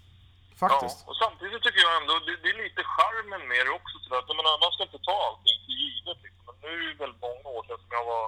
[0.61, 0.99] Ja, Faktiskt.
[1.09, 3.95] och samtidigt tycker jag ändå, det, det är lite charmen med det också.
[4.07, 6.19] Så att, menar, man ska inte ta allting för givet.
[6.27, 6.43] Liksom.
[6.49, 8.25] Men nu är det väldigt många år sedan som jag var,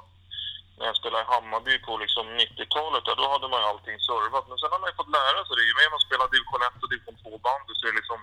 [0.78, 4.44] när jag spelade i Hammarby på liksom 90-talet, ja, då hade man ju allting servat.
[4.50, 5.64] Men sen har man ju fått lära sig det.
[5.70, 8.18] Ju mer man spelar division 1 och division 2-bandy så är det liksom,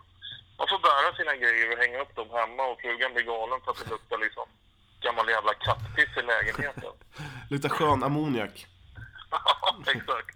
[0.60, 3.70] man får bära sina grejer och hänga upp dem hemma och frugan blir galen för
[3.72, 4.46] att det luktar liksom
[5.06, 6.94] gammal jävla kattpiss i lägenheten.
[7.54, 8.56] Lite skön ammoniak.
[9.96, 10.36] Exakt.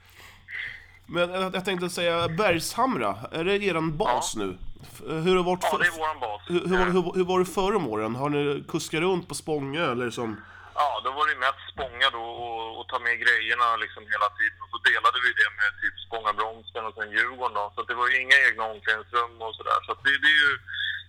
[1.13, 4.57] Men jag, jag tänkte säga, Bergshamra, är det eran bas nu?
[4.83, 6.41] F- Hur har varit Ja, för, det är våran bas.
[6.47, 8.15] hur, hur, hur, hur var det förr om åren?
[8.15, 10.41] Har ni kuskat runt på Spångö eller som...
[10.79, 14.59] Ja, då var det mest spånga då och, och ta med grejerna liksom hela tiden.
[14.63, 17.65] Och så delade vi det med typ Spångabromsen och sen Djurgården då.
[17.73, 19.79] Så att det var ju inga egna omklädningsrum och sådär.
[19.85, 20.53] Så att det, det är ju...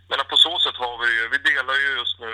[0.08, 1.24] Men på så sätt har vi det ju.
[1.34, 2.32] Vi delar ju just nu,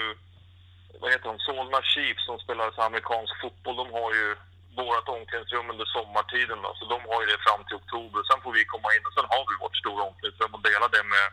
[1.00, 3.76] vad heter de, Solna Chiefs som spelar så amerikansk fotboll.
[3.82, 4.26] De har ju
[4.80, 6.70] vårt omklädningsrum under sommartiden då.
[6.78, 8.20] Så de har ju det fram till oktober.
[8.22, 11.04] Sen får vi komma in och sen har vi vårt stora omklädningsrum och dela det
[11.14, 11.26] med,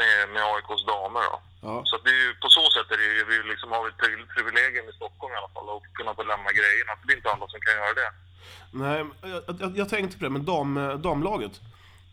[0.00, 1.36] med, med AIKs damer då.
[1.68, 1.82] Ja.
[1.84, 3.94] Så att det är ju, på så sätt är det ju, vi liksom har ett
[4.02, 6.92] pri- privilegium i Stockholm i alla fall att kunna få lämna grejerna.
[7.06, 8.10] Det är inte alla som kan göra det.
[8.82, 11.60] Nej, jag, jag, jag tänkte på det med dam, damlaget.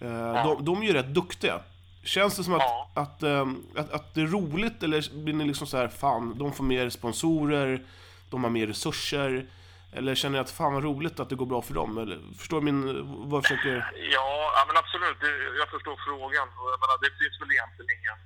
[0.02, 1.60] Eh, de, de är ju rätt duktiga.
[2.04, 2.90] Känns det som att, Ja.
[2.94, 6.54] att, ehm, att, att det är roligt eller blir ni liksom så här, fan, de
[6.54, 7.84] får mer sponsorer,
[8.30, 9.46] de har mer resurser?
[9.98, 11.92] Eller känner ni att fan vad roligt att det går bra för dem?
[12.04, 12.82] Eller, förstår du min,
[13.30, 13.76] vad jag försöker...
[14.18, 15.20] Ja, ja men absolut.
[15.62, 16.48] Jag förstår frågan.
[16.74, 18.18] Jag menar, det finns väl egentligen ingen,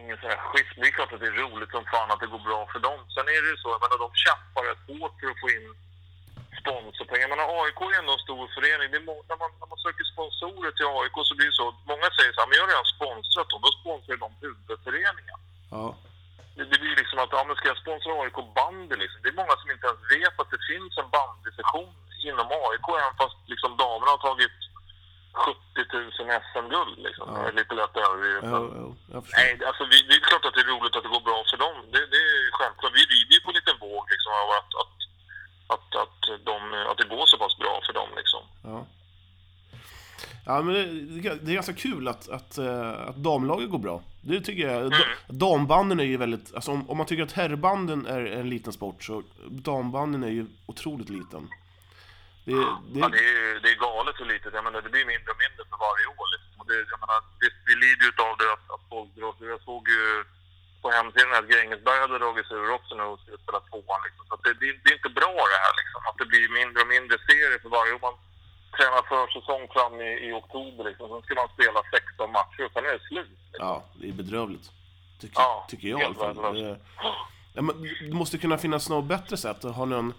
[0.00, 0.76] ingen sån här schism.
[0.80, 2.98] Det är klart att det är roligt som fan att det går bra för dem.
[3.14, 5.66] Sen är det ju så, jag menar, de kämpar rätt hårt för att få in
[6.60, 7.24] sponsorpengar.
[7.26, 8.88] Jag menar, AIK är ändå en stor förening.
[9.08, 12.32] Må- när, man, när man söker sponsorer till AIK så blir det så, många säger
[12.32, 13.60] så här, men jag har redan sponsrat dem.
[13.66, 15.38] Då sponsrar de huvudföreningen.
[15.76, 15.86] Ja.
[16.58, 19.18] Det, blir liksom att, ja men ska jag sponsra AIK bandy liksom?
[19.22, 21.92] Det är många som inte ens vet att det finns en bandysektion
[22.28, 24.58] inom AIK, även fast liksom damerna har tagit
[25.32, 25.58] 70
[25.92, 27.26] 000 SM-guld liksom.
[27.30, 27.38] Ja.
[27.42, 28.44] Det är lite lätt överdrivet.
[28.54, 28.60] Ja,
[29.12, 29.18] ja.
[29.38, 31.58] Nej, alltså vi, det är klart att det är roligt att det går bra för
[31.64, 31.76] dem.
[31.92, 32.94] Det, det är självklart.
[33.00, 34.96] Vi rider ju på en liten våg liksom av att, att,
[35.74, 36.58] att, att, de,
[36.90, 38.42] att det går så pass bra för dem liksom.
[38.70, 38.78] Ja.
[40.48, 44.02] Ja, men det, det är ganska kul att, att, eh, att damlaget går bra.
[44.20, 44.90] Det tycker jag.
[44.90, 46.54] Da- Dambanden är ju väldigt...
[46.54, 49.22] Alltså om, om man tycker att herrbanden är en liten sport så
[49.70, 51.42] dambanden är ju otroligt liten.
[52.44, 52.52] Det,
[52.94, 54.52] det, Ja, det, är, det är galet hur litet.
[54.58, 56.26] Jag menar, det blir mindre och mindre för varje år.
[56.34, 56.58] Liksom.
[56.70, 59.32] Det, jag menar, det, vi lider ju av det att, att folk drar.
[59.54, 60.02] Jag såg ju
[60.82, 64.00] på hemsidan att Grängesberg hade dragit sig ur också nu och skulle spela tvåan.
[64.06, 64.22] Liksom.
[64.30, 66.00] Så det, det, det är inte bra det här liksom.
[66.08, 68.02] Att det blir mindre och mindre serier för varje år.
[68.08, 68.16] Man
[68.76, 71.08] tränar försäsong fram i, i oktober liksom.
[71.08, 73.28] Sen ska man spela 16 matcher och sen är det slut.
[73.30, 73.66] Liksom.
[73.66, 74.70] ja, det är bedrövligt.
[75.20, 76.54] Tycker, Ja, tycker jag i alla fall.
[76.54, 76.78] Det,
[77.54, 79.62] ja, men det måste kunna finnas något bättre sätt.
[79.62, 80.14] Har någon,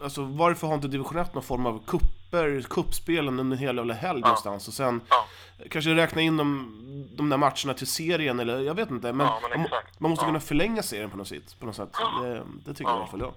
[0.00, 4.20] alltså, varför har inte division 1 någon form av kupper, kuppspelen under hela jävla helg
[4.20, 4.68] någonstans?
[4.68, 5.26] Och sen Ja.
[5.70, 6.72] kanske räkna in de,
[7.16, 9.12] de där matcherna till serien eller jag vet inte.
[9.12, 10.28] Men, Ja, men man, man måste Ja.
[10.28, 11.56] kunna förlänga serien på något sätt.
[11.60, 11.92] På något sätt.
[12.22, 13.32] Det, det tycker jag i alla fall jag.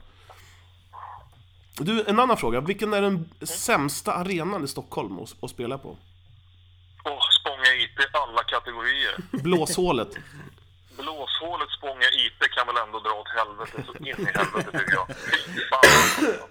[1.79, 2.59] Du, en annan fråga.
[2.61, 5.89] Vilken är den sämsta arenan i Stockholm att, att spela på?
[7.03, 9.15] Och Spånga IP alla kategorier.
[9.43, 10.09] Blåshålet.
[10.97, 15.07] Blåshålet Spånga IP kan väl ändå dra åt helvete så in i helvete tycker jag.
[15.07, 16.49] Fy fan.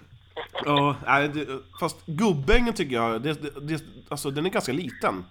[0.64, 1.46] Ja, nej, det,
[1.80, 3.32] fast Gubbängen tycker jag, det,
[3.68, 5.24] det, alltså den är ganska liten.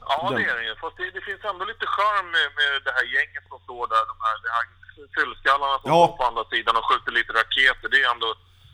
[0.00, 0.74] Ja, Den- det är det ju.
[0.84, 4.04] Fast det, det finns ändå lite charm med, med det här gänget som står där.
[4.12, 4.64] De här, de här
[5.16, 5.98] fyllskallarna som Ja.
[6.06, 7.86] står på andra sidan och skjuter lite raketer.
[7.92, 8.28] Det är ändå,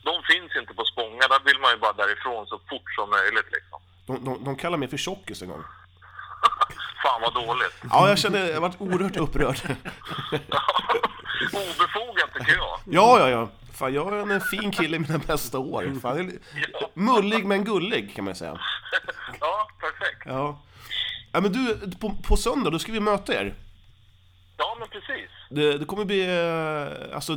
[0.09, 1.25] de finns inte på Spånga.
[1.33, 3.79] Där vill man ju bara därifrån så fort som möjligt liksom.
[4.07, 5.63] De, de, de kallar mig för tjockis en gång.
[7.03, 7.75] Fan vad dåligt.
[7.91, 9.59] Ja, jag kände, jag varit oerhört upprörd.
[11.53, 12.79] Obefogat tycker jag.
[12.85, 13.49] Ja, ja, ja.
[13.75, 16.01] Fan, jag är en fin kille i mina bästa år.
[16.03, 16.39] Fan, li-
[16.95, 18.59] mullig men gullig, kan man säga.
[19.41, 20.23] Ja, perfekt.
[20.27, 20.61] Ja.
[21.33, 23.55] Ja, men du, på, på söndag, då ska vi möta er.
[24.57, 25.31] Ja, men precis.
[25.51, 27.33] Det, det kommer bli, eh, alltså...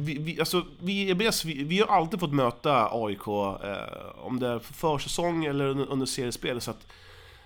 [0.00, 4.48] Vi, vi, alltså, vi EBS, vi, vi har alltid fått möta AIK, eh, om det
[4.48, 6.86] är för försäsong eller under, under seriespel, så att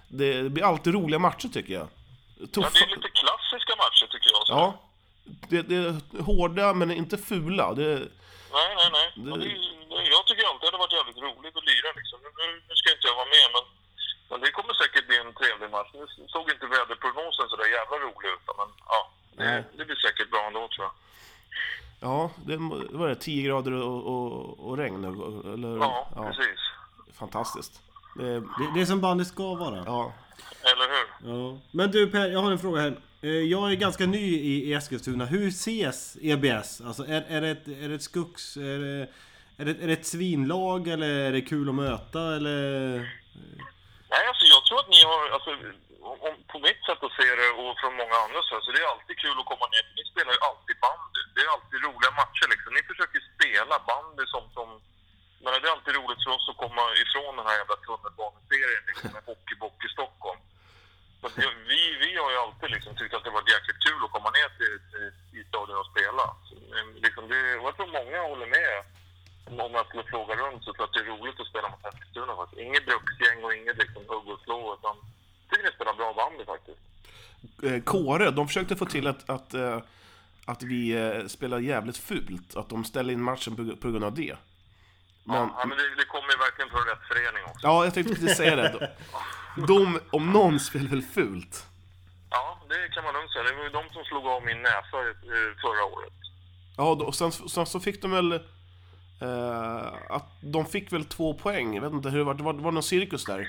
[0.08, 1.88] det, det blir alltid roliga matcher tycker jag.
[2.40, 4.46] Ja, Tuffa, det är lite klassiska matcher tycker jag.
[4.46, 4.52] Så.
[4.52, 4.66] ja,
[5.50, 7.74] det, det är hårda men inte fula.
[7.74, 7.88] Det,
[8.58, 9.38] Nej, nej, nej.
[9.38, 12.18] Det- Ja, jag tycker alltid det hade varit jävligt roligt att lira liksom.
[12.24, 12.30] Nu,
[12.68, 13.64] nu, ska inte jag vara med, men,
[14.30, 15.90] men det kommer säkert bli en trevlig match.
[15.98, 19.00] Nu såg inte väderprognosen så där jävla rolig ut, men ja.
[19.38, 20.94] Det, det blir säkert bra ändå tror jag.
[22.02, 22.56] Ja, det
[22.92, 25.04] var det, 10 grader och, och, och regn?
[25.54, 26.60] Eller, Ja, precis.
[27.18, 27.80] Fantastiskt.
[28.18, 29.82] Det, Det, det är som bandy ska vara.
[29.86, 30.12] ja,
[30.60, 31.32] Eller hur?
[31.52, 31.58] Ja.
[31.70, 32.96] Men du Per, jag har en fråga här.
[33.22, 35.24] Eh, Jag är ganska ny i, Eskilstuna.
[35.24, 36.80] Hur ses EBS?
[36.80, 38.56] Alltså är, är, det ett, är det ett skuggs...
[38.56, 39.08] Är det,
[39.56, 42.98] är, det, är det ett svinlag eller är det kul att möta eller?
[44.10, 45.50] Nej, alltså jag tror att ni har, alltså,
[46.26, 48.92] om, på mitt sätt att se det och från många andra så, så det är
[48.94, 49.84] alltid kul att komma ner.
[49.98, 51.22] Ni spelar ju alltid bandy.
[51.34, 52.70] Det är alltid roliga matcher liksom.
[52.74, 54.68] Ni försöker spela bandy som, som
[55.42, 59.10] men det är alltid roligt för oss att komma ifrån den här jävla tunnelbaneserien liksom,
[59.14, 60.40] med hockeybock i Stockholm.
[61.20, 61.26] Så
[61.70, 64.48] vi, vi har ju alltid liksom tyckt att det varit jäkligt kul att komma ner
[64.58, 66.24] till, till, till stadion och spela.
[66.46, 66.54] Så,
[67.06, 68.74] liksom det, och jag tror många håller med.
[69.46, 71.68] Om om jag skulle fråga runt så tror jag att det är roligt att spela
[71.68, 72.62] mot Eskilstuna faktiskt.
[72.66, 74.96] Inget bruksgäng och inget liksom hugg och slå utan
[75.52, 76.82] jag tycker ni spelar bra bandy faktiskt.
[77.42, 77.51] Eh,
[77.84, 79.78] Kåre, de försökte få till att, att, eh,
[80.44, 82.56] att vi eh, spelar jävligt fult.
[82.56, 84.36] Att de ställer in matchen på, grund av det.
[85.24, 87.66] Men, Ja, men det, det kommer ju verkligen från rätt förening också.
[87.66, 88.92] ja, jag tänkte precis säga det.
[89.56, 91.66] De, de om någon, spelar väl fult?
[92.30, 93.44] Ja, det kan man lugnt säga.
[93.44, 96.12] Det var ju de som slog av min näsa eh, förra året.
[96.76, 98.32] Ja, och sen, sen så fick de väl...
[99.22, 102.52] Eh, att de fick väl två poäng, jag vet inte hur det var, det var,
[102.52, 103.48] det var någon cirkus där.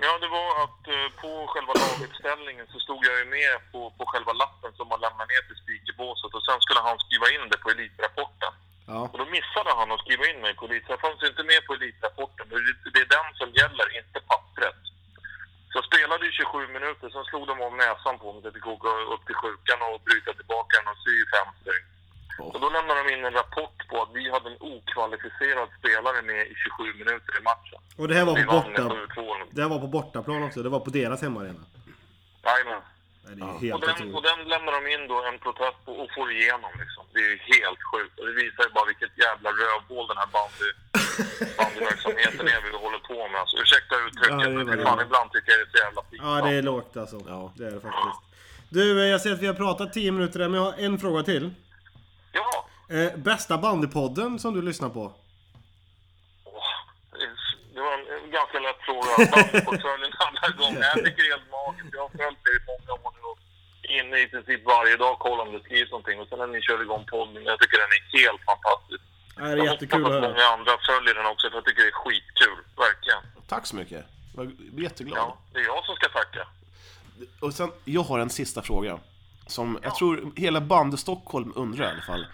[0.00, 4.04] Ja, det var att eh, på själva laguppställningen så stod jag ju med på, på
[4.06, 7.58] själva lappen som man lämnar ner till speakerbåset och sen skulle han skriva in det
[7.64, 8.52] på elitrapporten.
[8.86, 9.00] Ja.
[9.12, 10.84] Och då missade han att skriva in mig på elit.
[10.86, 12.46] Så jag fanns inte med på elitrapporten.
[12.50, 14.80] Det är- Det är den som gäller, inte pappret.
[15.70, 18.40] Så jag spelade i 27 minuter, sen slog de av näsan på mig.
[18.44, 21.88] Jag fick åka upp till sjukan och bryta tillbaka den och sy fem stygn.
[22.38, 26.40] Och då lämnade de in en rapport på att vi hade en okvalificerad spelare med
[26.46, 27.78] i 27 minuter i matchen.
[27.96, 28.82] Och det här var på borta...
[28.82, 29.34] 7-2.
[29.50, 30.62] Det här var på bortaplan också.
[30.62, 31.62] Det var på deras hemmaarena.
[32.44, 32.82] Jajamän.
[33.26, 35.92] Nej, Det är Och helt den, och den lämnar de in då en protest på
[36.02, 37.02] och får igenom liksom.
[37.12, 38.14] Det är ju helt sjukt.
[38.20, 40.68] Och det visar ju bara vilket jävla rövhål den här bandy,
[41.58, 43.38] bandyverksamheten är vi håller på med.
[43.40, 46.22] Alltså, ursäkta uttrycket, Ja, men fan ibland tycker jag det är så jävla fint.
[46.26, 47.18] Ja, det är lågt alltså.
[47.34, 47.52] Ja.
[47.58, 48.20] Det är det faktiskt.
[48.76, 50.98] Du, eh, jag ser att vi har pratat 10 minuter där, men jag har en
[50.98, 51.50] fråga till.
[52.34, 52.50] Ja!
[52.96, 55.12] Eh, bästa bandypodden som du lyssnar på?
[57.74, 59.10] Det var en en ganska lätt fråga.
[59.34, 60.80] Bandyportföljen andra gången.
[60.80, 61.88] Nej, Jag tycker det är helt magiskt.
[61.98, 63.38] Jag har följt er i många år nu och
[63.98, 66.16] inne i princip varje dag kollar om det skrivs någonting.
[66.20, 69.02] Och sen när ni kör igång podden, jag tycker den är helt fantastisk.
[69.36, 71.92] Det är Jag jättekul hoppas att många andra följer den också, för jag tycker det
[71.96, 72.58] är skitkul.
[72.84, 73.22] Verkligen.
[73.52, 74.02] Tack så mycket.
[74.36, 75.18] Jag blir jätteglad.
[75.18, 76.42] Ja, det är jag som ska tacka.
[77.40, 78.98] Och sen, jag har en sista fråga.
[79.46, 82.26] Som jag tror hela bandet Stockholm undrar i alla fall.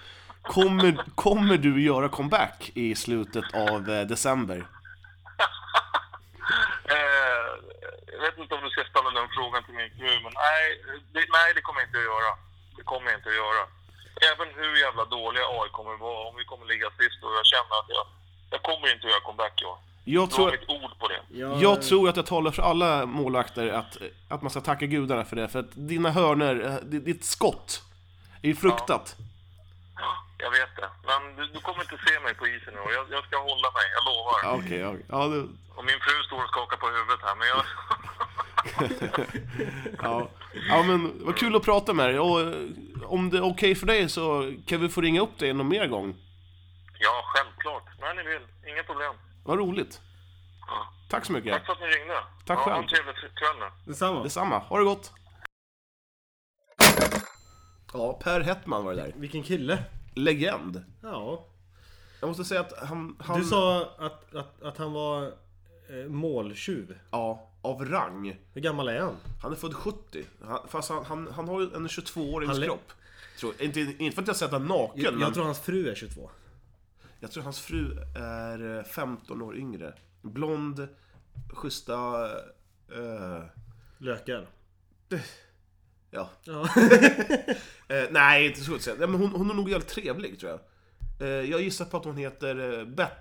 [0.42, 4.66] Kommer, kommer du göra comeback i slutet av eh, december?
[6.96, 7.50] Eh,
[8.12, 10.64] jag vet inte om du ska ställa den frågan till min fru, men nej
[11.12, 12.30] det, nej, det kommer jag inte att göra.
[12.76, 13.62] Det kommer jag inte att göra.
[14.30, 17.74] Även hur jävla dåliga AI kommer vara, om vi kommer ligga sist och jag känner
[17.80, 18.06] att jag,
[18.50, 19.78] jag kommer inte att göra comeback i år.
[20.04, 21.38] Jag Du tror, mitt ord på det.
[21.38, 23.96] Jag, jag tror att jag talar för alla målvakter att,
[24.28, 25.48] att man ska tacka gudarna för det.
[25.48, 27.82] För att dina hörner, eh, di- ditt skott,
[28.42, 29.16] är ju fruktat.
[30.38, 30.88] Jag vet det.
[31.06, 33.70] Men du, du kommer inte se mig på isen nu och jag, jag ska hålla
[33.70, 34.38] mig, jag lovar.
[34.42, 35.40] Ja, Okej, ja, ja, det,
[35.76, 37.64] Och min fru står och skakar på huvudet här, men jag...
[40.02, 40.28] ja.
[40.68, 42.18] ja men vad kul att prata med dig.
[42.18, 42.54] Och eh,
[43.04, 45.86] om det är okej för dig så kan vi få ringa upp dig någon mer
[45.86, 46.14] gång.
[46.98, 47.84] ja, självklart.
[48.00, 48.42] När ni vill.
[48.72, 49.14] Inga problem.
[49.44, 50.00] Vad roligt.
[50.66, 50.92] Ja.
[51.10, 51.52] Tack så mycket.
[51.52, 52.14] Tack för att ni ringde.
[52.46, 52.74] Tack ja, själv.
[52.74, 53.90] Ha en trevlig kväll nu.
[53.92, 54.22] Detsamma.
[54.22, 54.58] Detsamma.
[54.58, 55.12] Ha det gott.
[57.92, 59.12] Ja, Per Hetman var det där.
[59.16, 59.84] Vilken kille.
[60.14, 60.84] Legend.
[61.02, 61.46] Ja.
[62.20, 63.16] Jag måste säga att han...
[63.20, 65.26] han Du sa att, att, att han var
[65.90, 66.98] eh, måltjuv.
[67.10, 68.36] Ja, av rang.
[68.52, 69.16] Hur gammal är han?
[69.42, 70.24] Han är född 70.
[70.44, 72.92] Han, fast han, han, han har ju en 22-årings Han le- kropp.
[73.40, 75.88] Tror, inte, inte för att jag sett honom naken, Jag, men jag tror hans fru
[75.90, 76.30] är 22.
[77.20, 79.94] Jag tror hans fru är eh, 15 år yngre.
[80.22, 80.88] Blond,
[81.48, 82.24] schyssta...
[82.92, 83.42] eh,
[83.98, 84.46] Lökar.
[86.10, 86.30] ja.
[86.44, 86.68] Ja.
[87.88, 88.96] Eh, nej, inte så att säga.
[89.06, 90.60] Men hon, hon är nog jävligt trevlig, tror jag.
[91.28, 93.12] Eh, jag gissar på att hon heter eh, Bet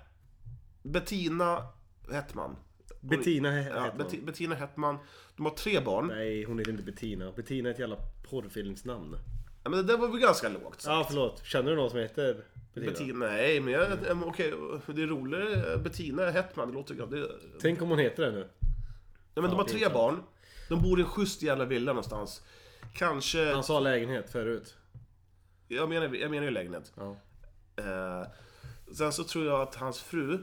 [0.82, 1.66] Bettina
[2.12, 2.56] Hetman.
[3.00, 4.98] Hon- Bettina he- Ja, Bettina Hetman.
[5.36, 6.06] De har tre barn.
[6.06, 7.32] Nej, hon heter inte Bettina.
[7.32, 7.96] Bettina är ett jävla
[8.30, 9.16] porrfilmsnamn.
[9.64, 10.84] Ja, men det där var väl ganska lågt.
[10.86, 11.44] Ja, förlåt.
[11.44, 12.90] Känner du någon som heter Bettina?
[12.92, 14.54] Bettina, nej men jag, eh, okej,
[14.86, 15.78] det är roligare.
[15.78, 17.10] Bettina Hetman, det låter gott.
[17.10, 17.28] Det,
[17.60, 18.48] Tänk om hon heter det nu.
[19.34, 19.94] ja, men de har tre pinsamt.
[19.94, 20.22] barn.
[20.68, 22.42] De bor i en schysst jävla villa någonstans.
[22.94, 23.52] Kanske...
[23.52, 24.76] Han sa lägenhet förut.
[25.68, 26.92] Jag menar, jag menar ju lägenhet.
[26.96, 27.16] Ja.
[27.76, 28.26] Eh,
[28.92, 30.38] sen så tror jag att hans fru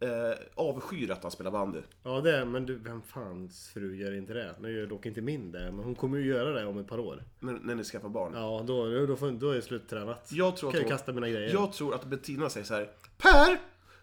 [0.00, 1.78] eh, avskyr att han spelar bandy.
[2.02, 4.54] Ja, det är, men du, vem fans fru gör inte det?
[4.60, 6.98] Nu gör dock inte min det, men hon kommer ju göra det om ett par
[6.98, 7.22] år.
[7.40, 8.32] När, när ni skaffar barn.
[8.34, 10.28] Ja, då, då, får, då är det sluttränat.
[10.32, 11.52] Jag tror kan att jag hon, kasta mina grejer.
[11.52, 12.88] jag tror att Bettina säger så här.
[13.18, 13.58] Per!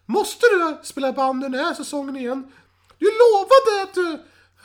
[0.06, 2.52] Måste du spela bandy den här säsongen igen?
[2.98, 4.18] Du lovade att, du,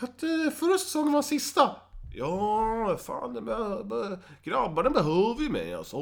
[0.06, 1.76] att eh, förra säsongen var sista.
[2.16, 5.98] Ja, fan, be, be, grabbarna behöver ju mig alltså.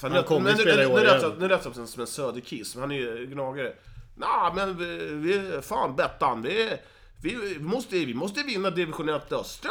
[0.00, 1.18] Fan, Han kommer ju nu- spela i år igen.
[1.22, 3.72] jag- Nu lät jag som en söderkis, men han är ju gnagare.
[4.16, 6.76] Nej, men vi, vi, fan Bettan, vi,
[7.22, 9.70] Vi, vi, måste, vi måste vinna division 1 östra.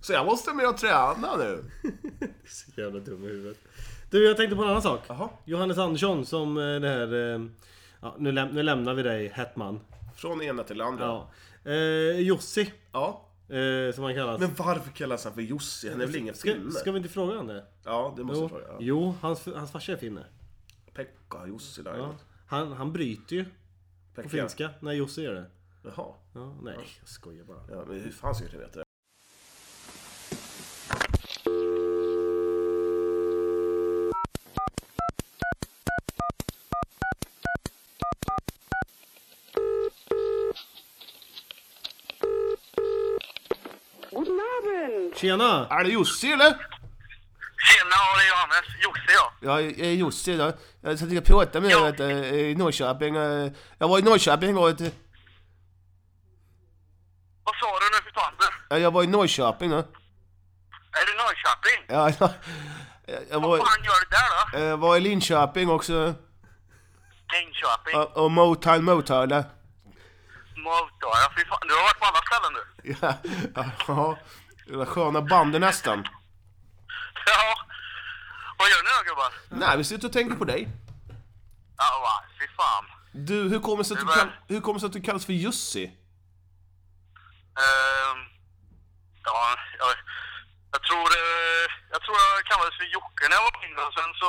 [0.00, 1.64] Så jag måste med och träna nu.
[2.46, 3.58] Så jävla dum i huvudet.
[4.10, 5.00] Du, jag tänkte på en annan sak.
[5.08, 5.28] Jaha.
[5.44, 7.34] Johannes Andersson som eh, det här...
[7.34, 7.40] eh,
[8.02, 9.80] Ja, nu, läm- nu lämnar vi dig, Hetman.
[10.16, 11.04] Från ena till andra.
[11.04, 11.30] Ja.
[11.72, 13.28] Eh, Jussi, Ja.
[13.48, 14.40] eh, som han kallas.
[14.40, 15.90] Men varför kallas han för Jussi?
[15.90, 16.70] Han är väl ingen ska, finne?
[16.72, 17.64] ska vi inte fråga honom det?
[17.84, 18.64] Ja, det måste Jo, jag fråga.
[18.68, 18.76] Ja.
[18.80, 20.24] jo hans, hans farsa är finne.
[20.98, 21.96] Pekka Jussi där.
[21.96, 22.14] Ja.
[22.46, 23.50] Han, han bryter ju på
[24.14, 24.28] Pekka.
[24.28, 25.50] finska när Jussi gör det.
[25.84, 26.14] Jaha.
[26.34, 27.60] Ja, nej, jag skojar bara.
[27.70, 28.84] Ja, men hur fan ska jag veta det?
[45.16, 45.66] Tjena!
[45.70, 46.67] Är det Jussi eller?
[48.48, 48.82] Johannes.
[48.84, 49.32] Josse ja.
[49.40, 50.52] Ja, jag är Jussi då.
[50.80, 51.84] Jag satt och pratade med Ja.
[51.84, 53.16] vet, du, i Norrköping.
[53.16, 54.90] eh, Jag var i Norrköping vet du,
[57.44, 58.46] Vad sa du nu du?
[58.74, 59.76] ja, Jag var i Norrköping då.
[59.76, 61.84] Är du Norrköping?
[61.88, 62.30] Ja, jag,
[63.06, 64.64] jag, jag, Vad var, fan gör du där då?
[64.66, 66.14] jag var i Linköping också.
[67.32, 67.96] Linköping?
[68.00, 69.44] Och, och Motala, Motala.
[70.56, 71.32] Motala?
[71.36, 72.96] Fy fan, du har varit på alla ställen du.
[73.00, 73.14] Ja,
[73.88, 74.18] ja,
[74.66, 76.08] det var sköna bandet nästan.
[77.26, 77.54] Ja.
[79.18, 79.32] Gubbar?
[79.48, 80.68] Nej, vi sitter och tänker på dig.
[81.76, 82.84] Ja, va, fy fan.
[83.12, 85.26] Du, hur kommer det sig att du, kall, hur kommer det sig att du kallas
[85.26, 85.84] för Jussi?
[87.64, 88.18] Ehm,
[89.24, 89.38] ja,
[89.78, 89.92] jag,
[90.74, 94.26] jag tror, eh, jag tror jag kallades för Jocke när jag var mindre sen så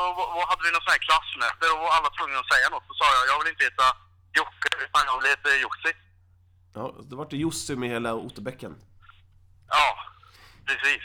[0.49, 2.88] hade vi någon sån här klassmöte och var alla tvungna att säga något.
[2.89, 3.88] Då sa jag, jag vill inte heta
[4.39, 5.91] Jocke utan jag vill heta Jussi.
[6.78, 8.73] Ja, det vart det Jussi med hela Otterbäcken.
[9.78, 9.88] Ja,
[10.67, 11.04] precis.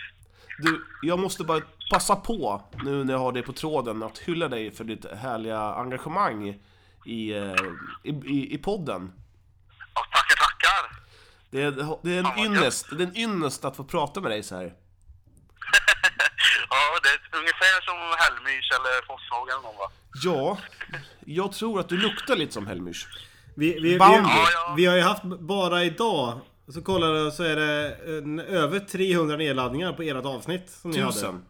[0.58, 4.48] Du, jag måste bara passa på nu när jag har dig på tråden att hylla
[4.48, 6.48] dig för ditt härliga engagemang
[7.06, 7.54] i, eh,
[8.02, 9.12] i, i, i podden.
[9.94, 11.04] Ja, tackar, tackar.
[11.50, 14.42] Det är, det, är en ynnest, det är en ynnest att få prata med dig
[14.42, 14.62] så här.
[16.70, 19.90] ja, det är ungefär som Helmys eller Forshag eller någon va?
[20.22, 20.58] Ja,
[21.26, 23.06] jag tror att du luktar lite som Helmyrs.
[23.56, 24.28] Vi, vi, vi, Bandy.
[24.28, 24.74] vi, Ja, ja.
[24.76, 26.40] vi har ju haft bara idag,
[26.72, 31.00] så kollade jag så är det en, över 300 nedladdningar på ert avsnitt som ni
[31.00, 31.12] hade.
[31.12, 31.44] Tusen.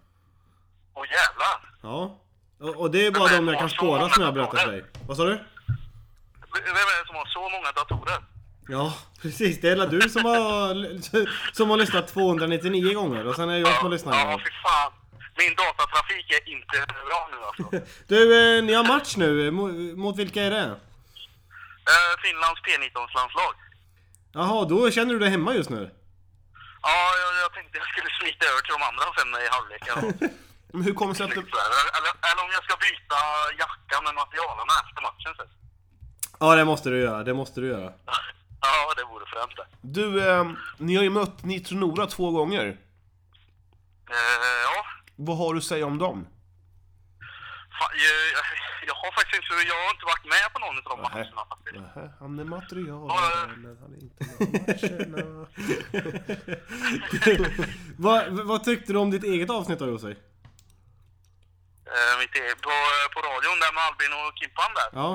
[0.94, 1.74] Åh jävlar!
[1.83, 2.20] Ja.
[2.61, 4.85] Och, och det är bara de jag kan spåra som jag berättar för dig.
[5.07, 5.31] Vad sa du?
[6.53, 8.24] Vem är det som har så många datorer?
[8.68, 9.61] Ja, precis.
[9.61, 13.59] Det är väl du som har, som har lyssnat 299 gånger och sen är det
[13.59, 14.92] jag som har lyssnat Ja, fy fan.
[15.38, 17.88] Min datatrafik är inte bra nu alltså.
[18.07, 19.50] Du, eh, ni har match nu.
[19.50, 20.64] Mot, mot vilka är det?
[21.92, 23.55] Eh, Finlands P19-landslag.
[24.35, 25.90] Jaha, då känner du dig hemma just nu?
[26.83, 30.31] Ja, jag, jag tänkte jag skulle smita över till de andra sen i halvleken.
[30.73, 31.40] Men hur kommer det sig att du...
[31.40, 33.18] eller, eller, om jag ska byta
[33.62, 35.49] jacka med materialarna efter matchen sen.
[36.40, 37.25] Ja, det måste du göra.
[37.25, 37.92] Det måste du göra.
[38.66, 39.66] Ja, det vore fränt det.
[39.81, 40.44] Du, eh,
[40.79, 42.66] ni har ju mött Nitro Nora två gånger.
[44.11, 44.85] Eh, ja,
[45.16, 46.27] Vad har du att säga om dem?
[48.04, 48.44] Jag,
[48.88, 51.14] jag har faktiskt inte, jag har inte varit med på någon av de Nähä.
[51.14, 51.76] matcherna faktiskt.
[51.80, 53.16] Nähä, han är material, Ja.
[53.62, 54.20] men han är inte
[55.14, 55.24] med
[58.06, 60.10] vad, vad tyckte du om ditt eget avsnitt då, Jose?
[61.94, 62.72] Eh, mitt e- på,
[63.14, 64.88] på radion där med Albin och Kimpan där.
[65.00, 65.10] Ja.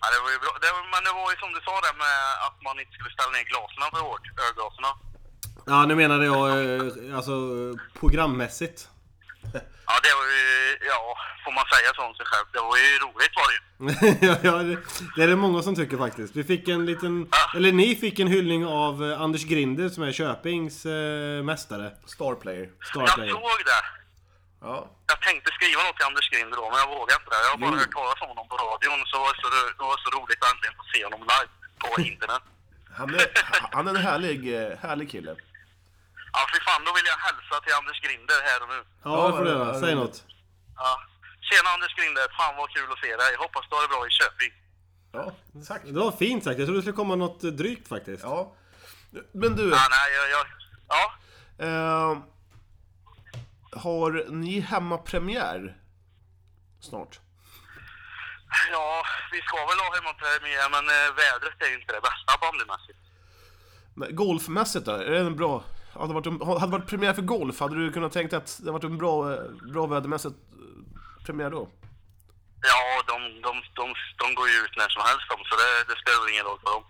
[0.00, 0.52] Ja, det var ju bra.
[0.62, 3.30] Det, men det var ju som du sa där med att man inte skulle ställa
[3.36, 4.84] ner glasen för hårt, ölglasen.
[5.66, 7.34] Ja, nu menade jag eh, alltså
[8.00, 8.88] programmässigt.
[9.86, 12.46] Ja, det var ju, ja, får man säga så om sig själv.
[12.52, 13.62] Det var ju roligt var det ju.
[14.28, 14.76] ja, ja, det,
[15.16, 16.36] det är det många som tycker faktiskt.
[16.36, 20.12] Vi fick en liten, eller ni fick en hyllning av eh, Anders Grinder som är
[20.12, 21.92] Köpings eh, mästare.
[22.06, 22.68] Star player.
[22.94, 23.82] Jag såg det.
[24.60, 24.90] Ja.
[25.06, 27.42] Jag tänkte skriva något till Anders Grinder då, men jag vågade inte det.
[27.46, 27.78] Jag har bara Jo.
[27.78, 30.38] hört talas om honom på radion, så var det så, ro- det var så roligt
[30.44, 31.50] att äntligen få se honom live
[31.82, 32.42] på internet.
[32.98, 33.26] Han är,
[33.76, 35.34] han är en härlig, eh, härlig kille.
[36.34, 38.80] Ja, fy fan, då vill jag hälsa till Anders Grinder här och nu.
[39.04, 39.80] Ja, det får du göra.
[39.80, 40.16] Säg något.
[40.76, 40.92] Ja.
[41.48, 43.32] Tjena Anders Grinder, fan vad kul att se dig.
[43.44, 44.52] Hoppas du har det bra i Köping.
[45.12, 45.24] Ja,
[45.68, 45.82] tack.
[45.84, 46.58] Det var fint sagt.
[46.58, 48.22] Jag trodde det skulle komma något drygt faktiskt.
[48.22, 48.52] Ja.
[49.32, 50.46] Men du, Ja, nej, jag, jag,
[50.88, 51.04] ja.
[51.66, 52.18] eh,
[53.80, 55.76] har ni hemmapremiär
[56.80, 57.20] snart?
[58.72, 62.98] ja, vi ska väl ha hemmapremiär, men eh, vädret är ju inte det bästa bandymässigt.
[63.94, 64.92] Men Golfmässigt då?
[64.92, 65.64] Är det en bra...
[65.94, 68.84] Hade det varit, hade varit premiär för golf, hade du kunnat tänka att det varit
[68.84, 69.40] en bra, eh,
[69.72, 71.68] bra vädermässigt eh, premiär då?
[72.62, 76.00] Ja, de, de, de, de går ju ut när som helst de, så det, det
[76.00, 76.84] spelar ingen roll för dem.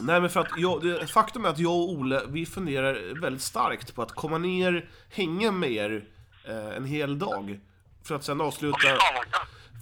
[0.00, 3.42] Nej men för att jag, det, faktum är att jag och Ole, vi funderar väldigt
[3.42, 6.04] starkt på att komma ner, hänga med er
[6.44, 7.60] eh, en hel dag.
[8.04, 8.78] För att sen avsluta,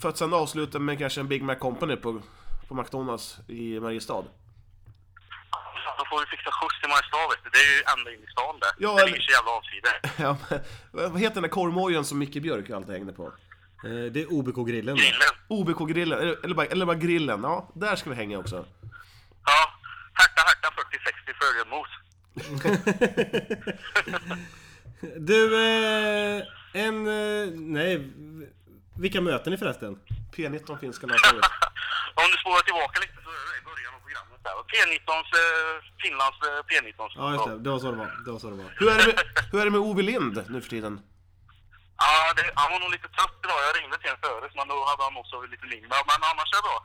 [0.03, 2.21] för att sen avsluta med kanske en Big Mac Company på,
[2.69, 4.25] på McDonalds i Mariestad.
[5.99, 7.51] Då får vi fixa skjuts till Mariestad.
[7.53, 8.71] Det är ju ända in i stan där.
[8.79, 9.95] Ja, det ligger så jävla avsides.
[10.25, 10.37] Ja,
[10.93, 13.25] men, vad heter den där korvmojen som Micke Björk alltid hängde på?
[13.85, 14.97] Eh, Det är OBK-grillen.
[14.97, 15.33] Grillen.
[15.49, 17.41] OBK-grillen, eller, eller, bara, eller bara grillen.
[17.43, 18.67] Ja, där ska vi hänga också.
[19.47, 19.73] Ja.
[20.13, 21.89] Härta, härta 40-60 Följenmos.
[25.17, 26.43] Du, eh,
[26.73, 27.07] en...
[27.07, 28.11] eh, Nej,
[28.97, 29.99] vilka möter ni förresten?
[30.37, 31.45] P19 finska landslaget.
[32.15, 33.93] Om du spårar tillbaka lite så är det i början
[34.49, 34.63] där.
[34.73, 37.13] P19s, eh, Finlands eh, P19s.
[37.17, 37.59] Ja, just det.
[37.65, 38.11] Det var så det var.
[38.25, 38.71] Det var, så det var.
[38.81, 39.17] Hur är det med,
[39.53, 41.01] hur är det med Ove Lind nu för tiden?
[42.05, 43.59] Ja, det, han var nog lite trött idag.
[43.67, 45.89] Jag ringde till honom förut, men då hade han sovit lite mindre.
[46.11, 46.79] Men annars är det bra.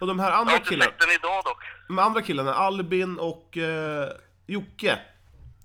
[0.00, 1.62] Och de här Jag har andra inte killarna, sett den idag dock.
[1.88, 4.08] de andra killarna, Albin och eh,
[4.46, 4.98] Jocke.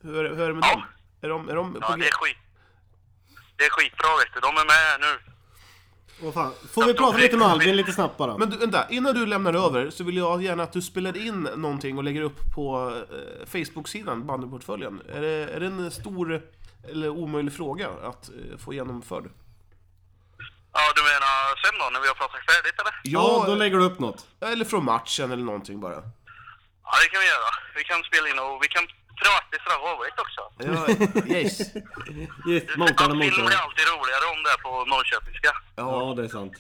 [0.03, 0.73] Hur, är- hur är det med Ja.
[0.73, 0.83] dem?
[1.21, 2.37] Är de, är de Ja, det är skit.
[3.57, 4.39] Det är skitbra vet du.
[4.39, 5.32] De är med nu.
[6.23, 6.53] Vad fan.
[6.73, 8.37] Får vi prata lite med Albin lite snabbt bara?
[8.37, 11.41] Men du, vänta, innan du lämnar över så vill jag gärna att du spelar in
[11.55, 15.01] någonting och lägger upp på eh, Facebook-sidan, bandyportföljen.
[15.13, 16.41] Är det, är det en stor
[16.89, 19.23] eller omöjlig fråga att eh, få genomförd?
[20.73, 22.93] Ja, du menar sen då, när vi har pratat färdigt eller?
[23.03, 24.27] Ja, då lägger du upp något.
[24.39, 25.93] Eller från matchen eller någonting bara.
[26.83, 27.49] Ja, det kan vi göra.
[27.75, 28.83] Vi kan spela in och vi kan
[29.21, 30.41] prata från övrigt också.
[30.57, 30.79] Ja,
[31.35, 31.59] yes.
[32.49, 33.61] Yes, Månkarna, Film blir månkarna.
[33.63, 35.51] alltid roligare om det är på Norrköpingska.
[35.75, 36.53] Ja, det är sant.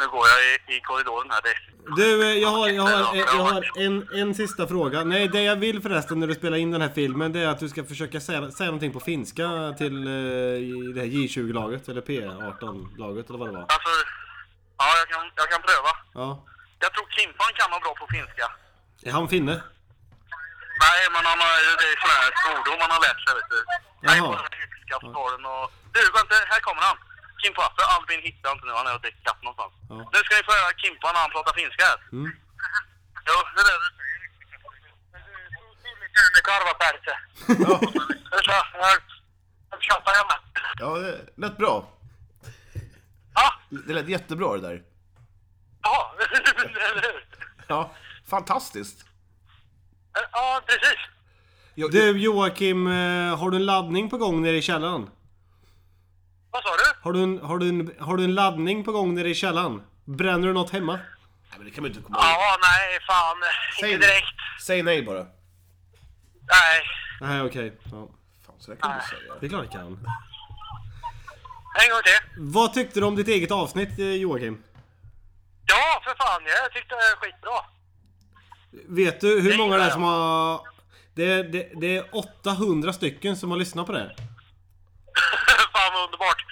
[0.00, 1.40] Nu går jag i, i korridoren här.
[1.42, 1.54] Det,
[2.02, 5.04] Du, eh, jag har, jag har, jag har en, en sista fråga.
[5.04, 7.58] Nej, det jag vill förresten när du spelar in den här filmen, det är att
[7.60, 10.12] du ska försöka säga, säga någonting på finska till eh,
[10.94, 13.60] det här J20-laget, eller P18-laget, eller vad det var.
[13.62, 13.90] alltså,
[14.78, 15.92] ja, jag kan, jag kan pröva.
[16.14, 16.44] Ja.
[16.78, 18.52] Jag tror Kimpan kan vara bra på finska.
[19.02, 19.62] Är han finne?
[20.86, 23.58] Nej, men han har, det är sådana här svordom han har lärt sig, vet du.
[24.08, 25.64] Nej, här finska staden och...
[25.94, 26.96] Du, vänta, här kommer han.
[27.42, 29.72] Kimpa, för Albin hittar inte nu, han är och dricker kaffe någonstans.
[29.90, 29.96] Ja.
[30.12, 31.98] Nu ska ni få höra Kimpa när han pratar finska här.
[32.18, 32.30] Mm.
[33.28, 34.20] Jo, det är det du säger.
[39.70, 40.34] Jag tjatar hemma.
[40.78, 41.88] Ja, det lät bra.
[43.34, 44.82] Ja, Det lät jättebra det där.
[45.82, 46.14] ja,
[46.90, 47.26] eller hur?
[47.66, 47.94] Ja,
[48.30, 49.04] fantastiskt.
[50.32, 50.98] Ja, precis.
[51.74, 55.10] Du Joakim, eh, har du en laddning på gång nere i källaren?
[56.50, 57.00] Vad sa du?
[57.02, 59.82] Har du en, har du en, har du en laddning på gång nere i källaren?
[60.04, 60.92] Bränner du något hemma?
[60.92, 61.02] Nej,
[61.56, 62.26] men det kan man inte komma ihåg.
[62.26, 63.36] Ja, nej, fan.
[63.80, 64.26] Säg Inte direkt.
[64.62, 65.26] Säg nej bara.
[66.40, 66.82] Nej.
[67.20, 67.78] Nej, okej.
[67.84, 68.08] Ja.
[68.46, 69.34] Fan, så där kan du inte säga.
[69.40, 69.86] Det är klart jag kan.
[71.82, 72.20] En gång till.
[72.38, 74.62] Vad tyckte du om ditt eget avsnitt eh, Joakim?
[75.66, 76.42] Ja, för fan.
[76.44, 77.58] Jag tyckte det var skitbra.
[78.88, 80.60] Vet du hur Det många det är som har...
[81.14, 84.16] Det är, det, det är 800 stycken som har lyssnat på det.
[85.72, 86.44] fan vad underbart.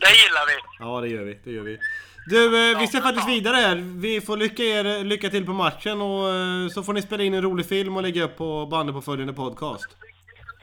[0.00, 0.52] det gillar vi.
[0.78, 1.40] Ja, det gör vi.
[1.44, 1.78] Det gör vi.
[2.26, 3.76] Du, eh, vi ska faktiskt vidare här.
[3.76, 7.34] Vi får lycka, er, lycka till på matchen och eh, så får ni spela in
[7.34, 9.86] en rolig film och lägga upp på bandet på följande podcast.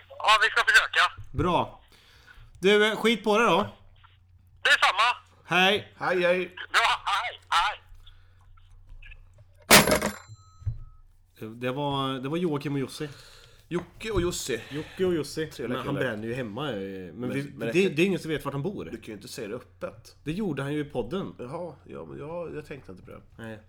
[0.10, 1.22] Ja, vi ska försöka.
[1.32, 1.82] Bra.
[2.60, 3.68] Du, eh, skit på det då.
[4.64, 5.18] Det är samma.
[5.46, 5.94] Hej!
[6.00, 6.56] Hej, hej.
[6.72, 7.82] Bra, hej, hej.
[11.40, 13.10] Det var, det var Joakim och Jussi.
[13.68, 14.62] Jocke och Jussi.
[14.72, 15.50] Jocke och Jussi.
[15.60, 16.70] Men han bränner ju hemma.
[16.72, 16.78] eh,
[17.14, 18.86] Men, vi, men det, det- det är ingen som vet vart han bor.
[18.86, 20.16] Du kan ju inte säga det öppet.
[20.24, 21.36] Det gjorde han ju i podden.
[21.40, 23.22] Jaha, ja, men jag, jag tänkte inte på det.
[23.38, 23.60] Nej.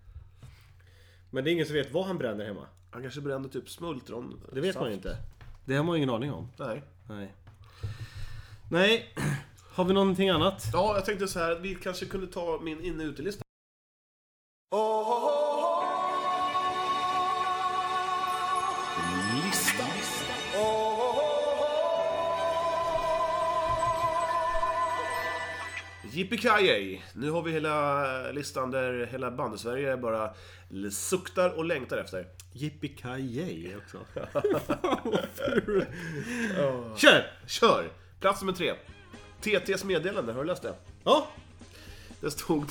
[1.31, 2.67] Men det är ingen som vet vad han bränner hemma.
[2.91, 4.41] Han kanske brände typ smultron.
[4.53, 5.17] Det vet man ju inte.
[5.65, 6.49] Det har man ju ingen aning om.
[6.59, 6.83] Nej.
[7.09, 7.35] Nej.
[8.71, 9.15] Nej.
[9.73, 10.65] Har vi någonting annat?
[10.73, 13.43] Ja, jag tänkte så här, vi kanske kunde ta min inne och utelista.
[19.59, 19.85] Lista.
[26.13, 30.31] Yippee Nu har vi hela listan där hela bandesverige bara
[30.91, 32.27] suktar och längtar efter.
[32.53, 33.99] Yippee också.
[36.97, 37.31] Kör!
[37.47, 37.91] Kör!
[38.21, 38.75] Plats nummer tre.
[39.41, 40.75] TTs meddelande, har du läst det?
[41.05, 41.29] Ja.
[42.21, 42.65] Det stod...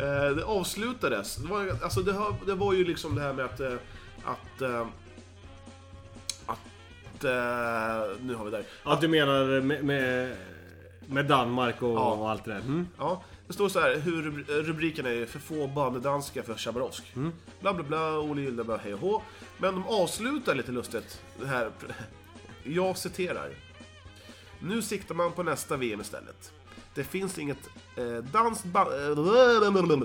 [0.00, 1.36] Eh, det avslutades.
[1.36, 2.16] Det var, alltså det,
[2.46, 3.60] det var ju liksom det här med att...
[3.60, 3.74] Eh,
[4.24, 4.62] att...
[7.18, 7.24] Att...
[7.24, 8.64] Eh, nu har vi där.
[8.84, 10.36] Ja, du menar med, med,
[11.06, 12.10] med Danmark och, Ja.
[12.12, 12.60] och allt det där?
[12.60, 12.88] Mm.
[12.98, 17.14] Ja, det står så här, hur rubri- rubriken är för få banedanska för Chabarovsk.
[17.60, 19.22] Bla bla bla, Olle Gyllenberg, hej och hå.
[19.58, 21.20] Men de avslutar lite lustigt.
[21.40, 21.70] Det här.
[22.64, 23.50] Jag citerar.
[24.60, 26.52] Nu siktar man på nästa VM istället.
[26.94, 30.04] Det finns inget eh, danskt ba- eh,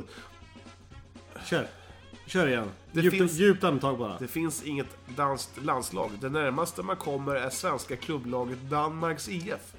[1.46, 1.68] Kör.
[2.34, 2.70] Kör igen.
[2.92, 4.18] Det djupt, finns- djupt andetag bara.
[4.20, 6.12] Det finns inget danskt landslag.
[6.22, 9.74] Det närmaste man kommer är svenska klubblaget Danmarks IF.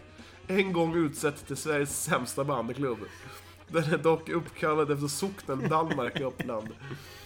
[0.47, 2.99] En gång utsett till Sveriges sämsta bandyklubb.
[3.69, 6.69] Den är dock uppkallad efter socknen Danmark i Uppland.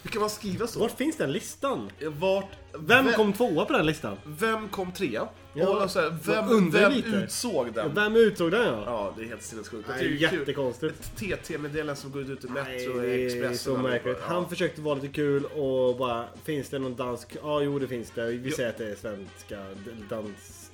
[0.02, 0.80] Hur kan man skriva så?
[0.80, 1.90] Vart finns den listan?
[2.18, 4.16] Vart, Vem kom tvåa på den listan?
[4.24, 5.28] Vem kom trea?
[5.54, 7.08] Ja, och så här, vem, vem lite.
[7.08, 7.94] utsåg den?
[7.94, 8.82] Vem utsåg den ja?
[8.86, 9.88] Ja, det är helt sinnessjukt.
[9.88, 10.38] Det är tycker det är kul.
[10.38, 11.16] jättekonstigt.
[11.16, 13.56] TT-meddelande som går ut i Metro, är Expressen.
[13.58, 14.16] så och märkligt.
[14.20, 14.34] ja.
[14.34, 17.36] Han försökte vara lite kul och bara Finns det någon dansk?
[17.42, 18.26] Ja, jo det finns det.
[18.26, 19.66] Vi säger att det är svenska
[20.08, 20.70] dans...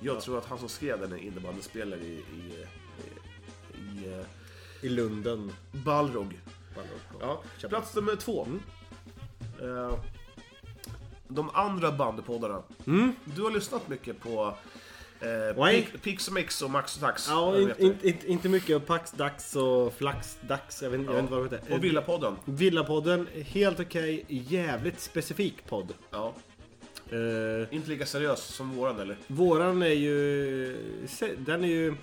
[0.00, 2.64] Jag tror att han som skrev den är innebandyspelare i, i,
[3.74, 4.24] i, i eh,
[4.82, 5.52] I Lunden.
[5.72, 6.40] Balrog.
[7.20, 7.70] Ja, Köp.
[7.70, 8.46] plats nummer två.
[9.62, 9.98] Eh,
[11.28, 12.62] de andra bandypoddarna.
[13.24, 14.56] Du har lyssnat mycket på
[15.20, 15.88] eh, Nej.
[16.02, 17.28] Pix- Pix och Max och Tax.
[17.28, 20.82] Ja, in, de in, in, inte mycket Pax-dags och Flax-dags.
[20.82, 21.74] Jag vet, jag vet inte vad det heter.
[21.74, 22.36] Och Villapodden.
[22.44, 24.24] Villapodden, helt okej.
[24.28, 25.92] Jävligt specifik podd.
[26.10, 26.34] Ja.
[27.10, 29.16] Eh, Inte lika seriös som våran eller?
[29.26, 30.76] våran är ju...
[31.08, 31.94] se- Den är ju...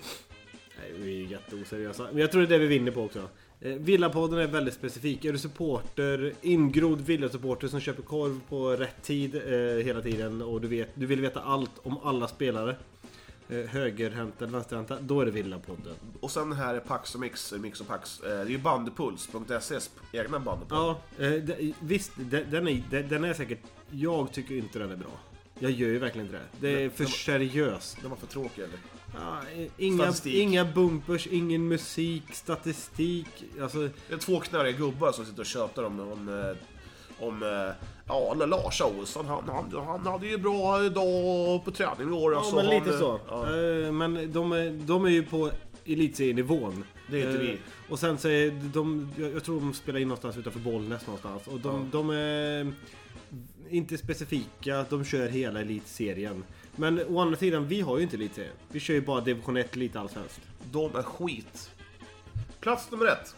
[0.90, 2.08] Nej, vi är jätteoseriösa.
[2.12, 3.28] Men jag tror det är det vi vinner på också.
[3.60, 5.24] Eh, Villapodden är väldigt specifik.
[5.24, 10.60] Är du supporter, ingrodd villasupporter som köper korv på rätt tid eh, hela tiden och
[10.60, 12.76] du, vet, du vill veta allt om alla spelare.
[13.48, 14.98] Eh, högerhänt eller vänsterhänta.
[15.00, 15.94] Då är det Villapodden.
[16.20, 18.20] Och sen här är Pax och Mix, Mix och Pax.
[18.20, 20.78] Eh, det är ju bandypuls.ses egna bandypodd.
[20.78, 22.12] Ja, eh, det- visst.
[22.16, 23.60] de- Den är, den är säkert...
[23.90, 25.10] Jag tycker inte den är bra.
[25.58, 26.68] Jag gör ju verkligen inte det.
[26.68, 27.98] Det är för seriöst.
[28.00, 28.78] Den var för tråkig eller?
[29.14, 29.40] Ja,
[29.78, 30.34] inga, Statistik.
[30.34, 33.26] inga bumpers, ingen musik, statistik.
[33.62, 33.78] Alltså,
[34.08, 38.34] Det är två knöriga gubbar som sitter och tjötar om, om, eh, om eh, ja,
[38.34, 39.26] Lars Olsson.
[39.26, 42.32] Han, han, han hade ju bra dag på träning i år.
[42.32, 43.20] ja, alltså, men han, lite eh, så.
[43.28, 43.46] Ja.
[43.92, 45.50] Men de är, de är ju på
[45.84, 46.84] elitserienivån.
[47.10, 47.58] Det är inte Eh, vi.
[47.88, 51.46] Och sen så är de, jag, tror de spelar in någonstans utanför Bollnäs någonstans.
[51.46, 52.72] Och de, de är
[53.70, 56.44] inte specifika, de kör hela elitserien.
[56.76, 58.54] Men å andra sidan, vi har ju inte elitserien.
[58.68, 60.40] Vi kör ju bara division 1 lite allsvenskt.
[60.72, 61.70] De är skit.
[62.60, 63.34] Plats nummer ett.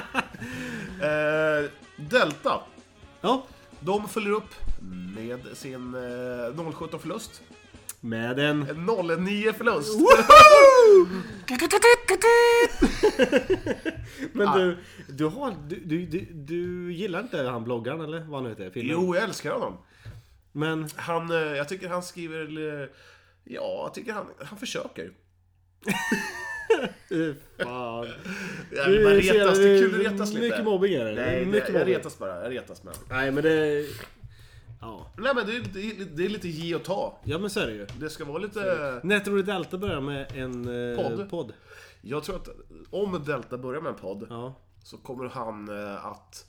[1.02, 2.60] eh, Delta.
[3.20, 3.46] Ja,
[3.80, 4.54] De följer upp
[5.16, 7.42] med sin eh, 017 förlust.
[8.00, 8.62] med en...
[8.62, 8.86] En
[9.24, 9.98] 09 förlust.
[14.32, 14.76] Men du,
[15.08, 15.54] du har...
[15.68, 18.70] Du, du, du, gillar inte han bloggaren eller vad han nu heter?
[18.70, 18.92] Filmen?
[18.92, 19.76] Jo, jag älskar honom.
[20.52, 20.88] Men...
[20.96, 22.80] Han, eh, jag tycker han skriver...
[22.82, 22.88] eh,
[23.44, 25.10] Ja, jag tycker han, han försöker.
[27.58, 28.06] Fan.
[28.72, 30.40] Ja, man retas, det är kul att retas lite.
[30.46, 31.12] Mycket mobbing är det.
[31.14, 32.42] Nej, mycket jag retas bara.
[32.42, 32.94] Jag retas med.
[33.10, 33.86] Nej men det...
[34.80, 35.12] Ja.
[35.18, 37.18] Nej men det, är- det, är- det är lite ge och ta.
[37.24, 37.86] ja men så är det ju.
[38.00, 39.20] Det ska vara lite...
[39.24, 41.30] Du Delta börjar med en eh, Podd.
[41.30, 41.52] podd?
[42.00, 42.48] Jag tror att
[42.90, 44.54] om Delta börjar med en podd Ja.
[44.84, 46.46] så kommer han eh, att...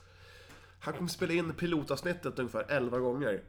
[0.80, 3.42] Han kommer spela in pilotavsnittet ungefär 11 gånger.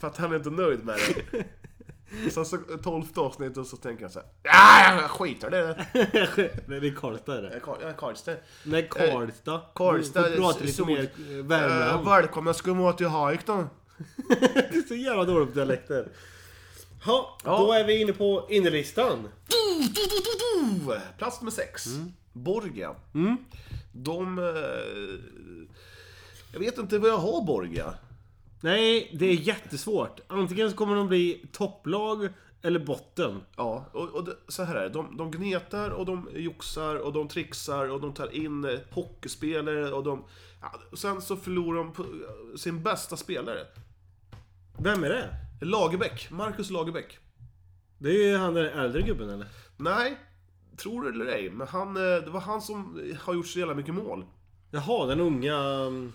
[0.00, 0.98] För att han är inte nöjd med
[1.30, 2.30] det.
[2.30, 4.28] Sen så 12 avsnittet så tänker han så här.
[4.42, 5.86] Ja, jag skiter i det.
[6.66, 7.60] Nej det är Karlstad är det.
[7.66, 8.32] Jag jag är Karlstad.
[8.64, 9.60] Nej Karlstad.
[9.74, 12.06] Karlstad, Du får prata lite sol- mer eh, Värmland.
[12.06, 13.54] Eh, välkomna ska må till Haik då.
[14.28, 16.08] Det är så jävla dåligt på dialekter.
[17.04, 17.58] Ha, Ja.
[17.58, 19.28] då är vi inne på innerlistan.
[21.18, 21.86] Plats nummer 6.
[22.32, 22.94] Borgia.
[23.92, 24.38] De...
[24.38, 24.44] Eh,
[26.52, 27.94] jag vet inte vad jag har Borgia.
[28.60, 30.20] Nej, det är jättesvårt.
[30.26, 32.28] Antingen så kommer de bli topplag
[32.62, 33.40] eller botten.
[33.56, 34.88] Ja, och, och det, så här är det.
[34.88, 39.92] De, de gnetar och de joxar och de trixar och de tar in eh, hockeyspelare
[39.92, 40.24] och de...
[40.60, 43.66] Ja, och sen så förlorar de på eh, sin bästa spelare.
[44.78, 45.28] Vem är det?
[45.60, 46.30] Lagerbäck.
[46.30, 47.18] Marcus Lagerbäck.
[47.98, 49.46] Det är ju han den äldre gubben eller?
[49.76, 50.16] Nej,
[50.76, 53.74] tror det eller ej, men han, eh, det var han som har gjort så jävla
[53.74, 54.24] mycket mål.
[54.70, 55.56] Jaha, den unga...
[55.56, 56.12] um,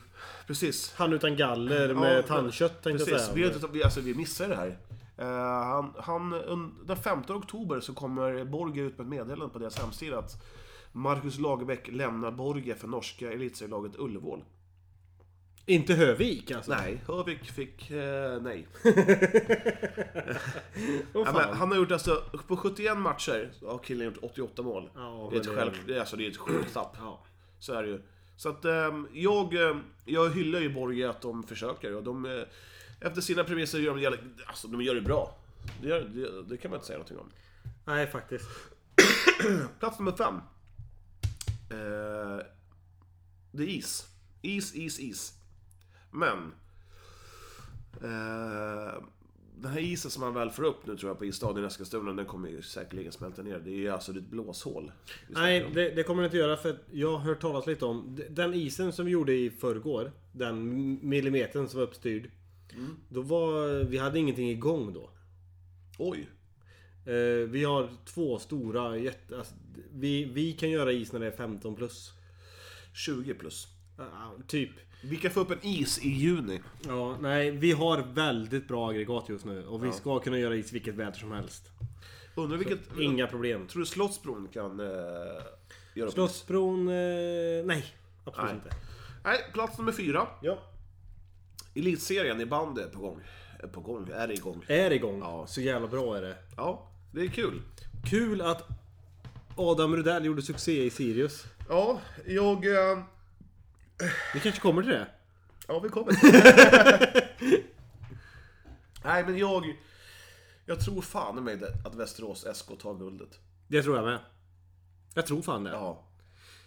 [0.48, 0.94] Precis.
[0.98, 3.36] Han utan galler med Ja, tandkött tänkte jag Precis, säga.
[3.36, 4.78] vi, har inte- vi, alltså, vi missar det här.
[5.18, 9.60] Eh, han, han, un- den 15 oktober så kommer Borgia ut med ett meddelande på
[9.60, 10.44] deras hemsida att
[10.92, 14.44] Marcus Lagerbäck lämnar Borgia för norska elitserielaget Ullevål.
[15.66, 16.72] Inte Hövik alltså?
[16.72, 18.68] Nej, Hövik fick eh, nej.
[18.84, 18.92] Åh,
[21.14, 21.34] Ja, fan.
[21.36, 24.90] men han har gjort alltså, på 71 matcher har killen gjort 88 mål.
[24.96, 26.96] Ja, det är ett men själv, det är, alltså, det är ett sjukt tapp.
[27.00, 27.24] Ja.
[27.60, 28.02] Så är det ju.
[28.38, 32.26] Så att ehm, jag, ehm, jag hyllar ju Borgia att de försöker och de...
[32.26, 32.44] eh,
[33.08, 35.36] efter sina premisser gör de jävla, alltså de gör det bra.
[35.82, 37.32] Det, gör, det, det kan man inte säga någonting om.
[37.86, 38.46] Nej, faktiskt.
[39.80, 40.36] Plats nummer fem.
[41.70, 42.46] Eh,
[43.52, 44.08] det är is.
[44.42, 45.34] Is, is, is.
[46.14, 46.54] Men...
[48.02, 49.04] Eh,
[49.56, 52.14] den här isen som man väl får upp nu tror jag på isstadion i Eskilstuna,
[52.14, 53.60] den kommer ju säkerligen smälta ner.
[53.60, 54.92] Det är ju alltså ett blåshål.
[55.28, 58.54] Nej, det, det kommer det inte göra för jag har hört talas lite om den
[58.54, 60.12] isen som vi gjorde i förrgår.
[60.32, 62.32] Den millimetern som var uppstyrd.
[62.74, 62.96] Mm.
[63.10, 65.10] Då var, vi hade ingenting igång då.
[66.00, 66.30] Oj.
[67.06, 69.38] Eh, vi har två stora jätte...
[69.38, 69.54] Alltså,
[69.94, 72.12] vi, vi kan göra is när det är 15 plus.
[72.94, 73.68] 20 plus.
[73.98, 74.70] Ah, typ.
[75.04, 76.62] Vi kan få upp en is i juni.
[76.88, 80.74] Ja, nej, vi har väldigt bra aggregat just nu och vi ska kunna göra is
[80.74, 81.70] vilket väder som helst.
[82.36, 82.80] Undrar vilket...
[83.00, 83.68] Inga problem.
[83.68, 84.88] Tror du Slottsbron kan uh,
[85.94, 86.12] göra?
[86.12, 86.88] Slottsbron...
[86.88, 87.86] Eh, nej,
[88.24, 88.56] absolut Nej.
[88.56, 88.76] inte.
[89.24, 90.28] Nej, plats nummer fyra.
[90.42, 90.58] Ja.
[91.76, 93.22] Elitserien i bandy är på gång.
[93.60, 94.66] Är på gång, är igång.
[94.68, 95.20] Är igång.
[95.20, 95.48] Ja.
[95.48, 96.36] Så jävla bra är det.
[96.58, 97.62] Ja, det är kul.
[98.10, 98.68] Kul att
[99.56, 101.46] Adam Rudell gjorde succé i Sirius.
[101.70, 102.66] Ja, jag...
[102.66, 103.04] eh,
[104.34, 105.08] Vi kanske kommer till det.
[105.68, 106.14] Ja, vi kommer.
[109.04, 109.80] Nej, men jag...
[110.66, 113.40] Jag tror fan i mig det- att Västerås SK tar guldet.
[113.68, 114.20] Det tror jag med.
[115.14, 115.70] Jag tror fan det.
[115.72, 116.08] Ja.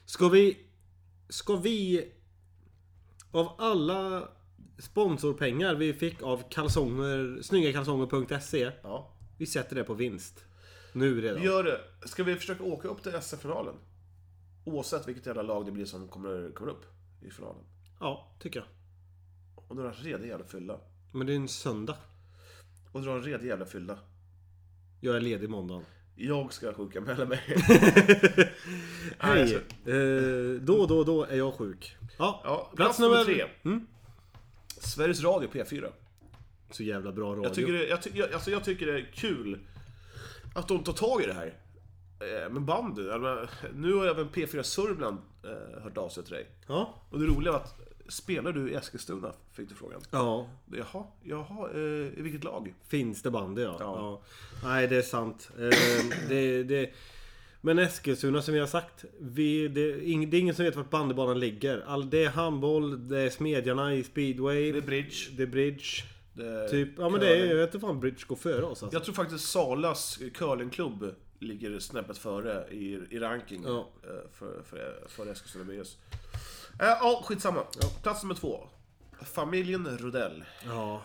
[0.05, 0.67] Ska vi...
[1.29, 2.09] Ska vi...
[3.31, 4.29] Av alla
[4.79, 8.71] sponsorpengar vi fick av kalsonger, snyggakalsonger.se.
[8.83, 9.13] Ja.
[9.39, 10.45] Vi sätter det på vinst.
[10.93, 11.43] Nu redan.
[11.43, 11.81] Gör det.
[12.09, 13.75] Ska vi försöka åka upp till SM-finalen?
[14.65, 16.85] Oavsett vilket jävla lag det blir som kommer, kommer upp
[17.27, 17.65] i finalen.
[18.01, 18.69] Ja, tycker jag.
[19.69, 20.79] Och dra en redig jävla fylla.
[21.13, 21.97] Men det är en söndag.
[22.93, 23.99] Och dra en redig jävla fylla.
[25.01, 25.85] Jag är ledig måndagen.
[26.15, 27.41] Jag ska sjukanmäla mig.
[29.19, 29.55] Hej!
[29.87, 31.97] Eh, då då då är jag sjuk.
[32.19, 33.45] Ja, Ja, plats nummer tre.
[33.65, 33.87] Mm.
[34.69, 35.93] Sveriges Radio P4.
[36.71, 37.45] Så jävla bra radio.
[37.45, 39.61] Jag tycker, det, jag, ty, jag, alltså jag tycker det är kul
[40.55, 41.55] att de tar tag i det här.
[42.21, 46.47] Eh, Men bandy, alltså, nu har även P4 Sörmland eh, hört av sig till dig.
[46.67, 46.95] Ja.
[47.11, 49.33] Och det roliga var att, spelar du i Eskilstuna?
[49.53, 50.01] Fick du frågan.
[50.11, 50.49] Ja.
[50.73, 52.75] Jaha, jaha, eh, i vilket lag?
[52.89, 53.77] Finns det bandy ja.
[53.81, 53.97] Ja.
[53.97, 54.23] ja.
[54.69, 55.51] Nej det är sant.
[56.29, 56.91] Det, det,
[57.61, 59.05] men Eskilstuna som vi har sagt.
[59.21, 61.85] Vi, det, är är ingen som vet vart bandybanan ligger.
[61.87, 64.73] All, det är handboll, det är Smedjarna i speedway.
[64.73, 65.31] Det är bridge.
[65.37, 65.85] Det är bridge.
[66.35, 68.97] Det, Typ, ja men det är, jag vet inte fan bridge går före oss alltså.
[68.97, 73.89] Jag tror faktiskt Salas curlingklubb ligger snäppet före i, i ranking Ja.
[74.03, 75.97] eh, för, för, för Eskilstuna BS.
[76.81, 77.63] Eh, Ja, skitsamma.
[78.03, 78.69] Plats nummer två.
[79.23, 80.45] Familjen Rodell.
[80.67, 81.03] Ja,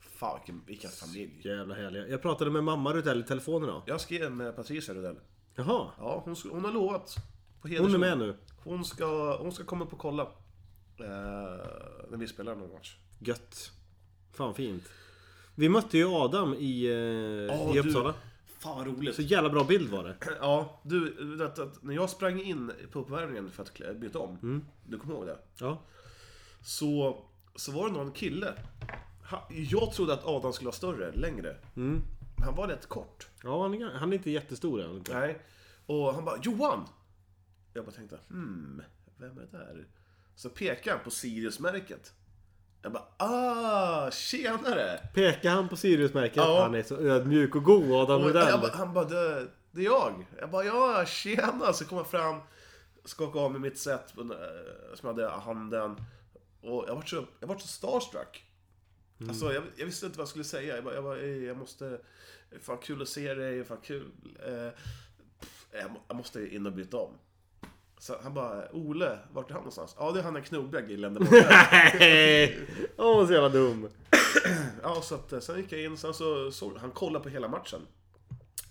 [0.00, 1.40] Fan vilken, vilken familj.
[1.44, 2.08] jävla härliga.
[2.08, 3.82] Jag pratade med mamma Rudell i telefon idag.
[3.86, 5.16] Jag skrev med Patricia Rodell.
[5.54, 5.90] Jaha.
[5.98, 7.14] Ja, hon, hon har lovat.
[7.62, 8.36] På Hon är med nu.
[8.64, 10.22] Hon ska, hon ska komma upp och kolla.
[10.22, 11.06] Eh,
[12.10, 12.96] när vi spelar någon match.
[13.18, 13.70] Gött.
[14.32, 14.84] Fan fint.
[15.54, 16.92] Vi mötte ju Adam i, eh,
[17.56, 18.14] Ja, i du- Uppsala.
[18.62, 19.14] Fan vad roligt.
[19.14, 20.16] Så jävla bra bild var det.
[20.40, 24.38] Ja, du, vet att när jag sprang in på uppvärmningen för att byta om.
[24.42, 24.64] Mm.
[24.86, 25.38] Du kommer ihåg det?
[25.58, 25.82] Ja.
[26.62, 27.22] Så,
[27.56, 28.54] så var det någon kille.
[29.48, 31.56] Jag trodde att Adam skulle vara större, längre.
[31.74, 33.28] Men han var rätt kort.
[33.42, 35.04] Ja, han är, han är inte jättestor än.
[35.10, 35.42] Nej.
[35.86, 36.88] Och han bara Johan!
[37.74, 38.82] Jag bara tänkte, hmm,
[39.16, 39.86] vem är det där?
[40.34, 42.12] Så pekade han på Sirius-märket.
[42.82, 45.00] Jag bara, ah, tjenare!
[45.14, 46.36] Pekar han på Sirius-märket?
[46.36, 46.62] Ja.
[46.62, 49.84] Han är så ödmjuk och god, Adam Och jag bara, han bara, det, det är
[49.84, 50.26] jag.
[50.38, 51.72] Jag bara, ja, tjena!
[51.72, 52.40] Så kom jag fram,
[53.04, 54.24] skakade av mig mitt set eh,
[54.94, 55.96] som jag hade i handen.
[56.60, 58.44] Och jag var så, jag var så starstruck.
[59.28, 60.74] Alltså, jag, jag visste inte vad jag skulle säga.
[60.74, 61.98] Jag bara, jag, bara, "Ey, jag måste...
[62.60, 64.06] Fan kul att se dig, fan kul.
[64.46, 64.52] Eh,
[65.80, 67.12] jag, jag måste in och byta om.
[68.02, 69.96] Så han bara, Ole, vart är han någonstans?
[69.98, 71.66] Ja, det är han den knubbiga killen där borta.
[71.98, 72.58] Nej!
[72.96, 73.88] Åh, så jävla dum.
[74.82, 77.48] ja, så att, eh, sen gick jag in, sen så såg han kollade på hela
[77.48, 77.80] matchen.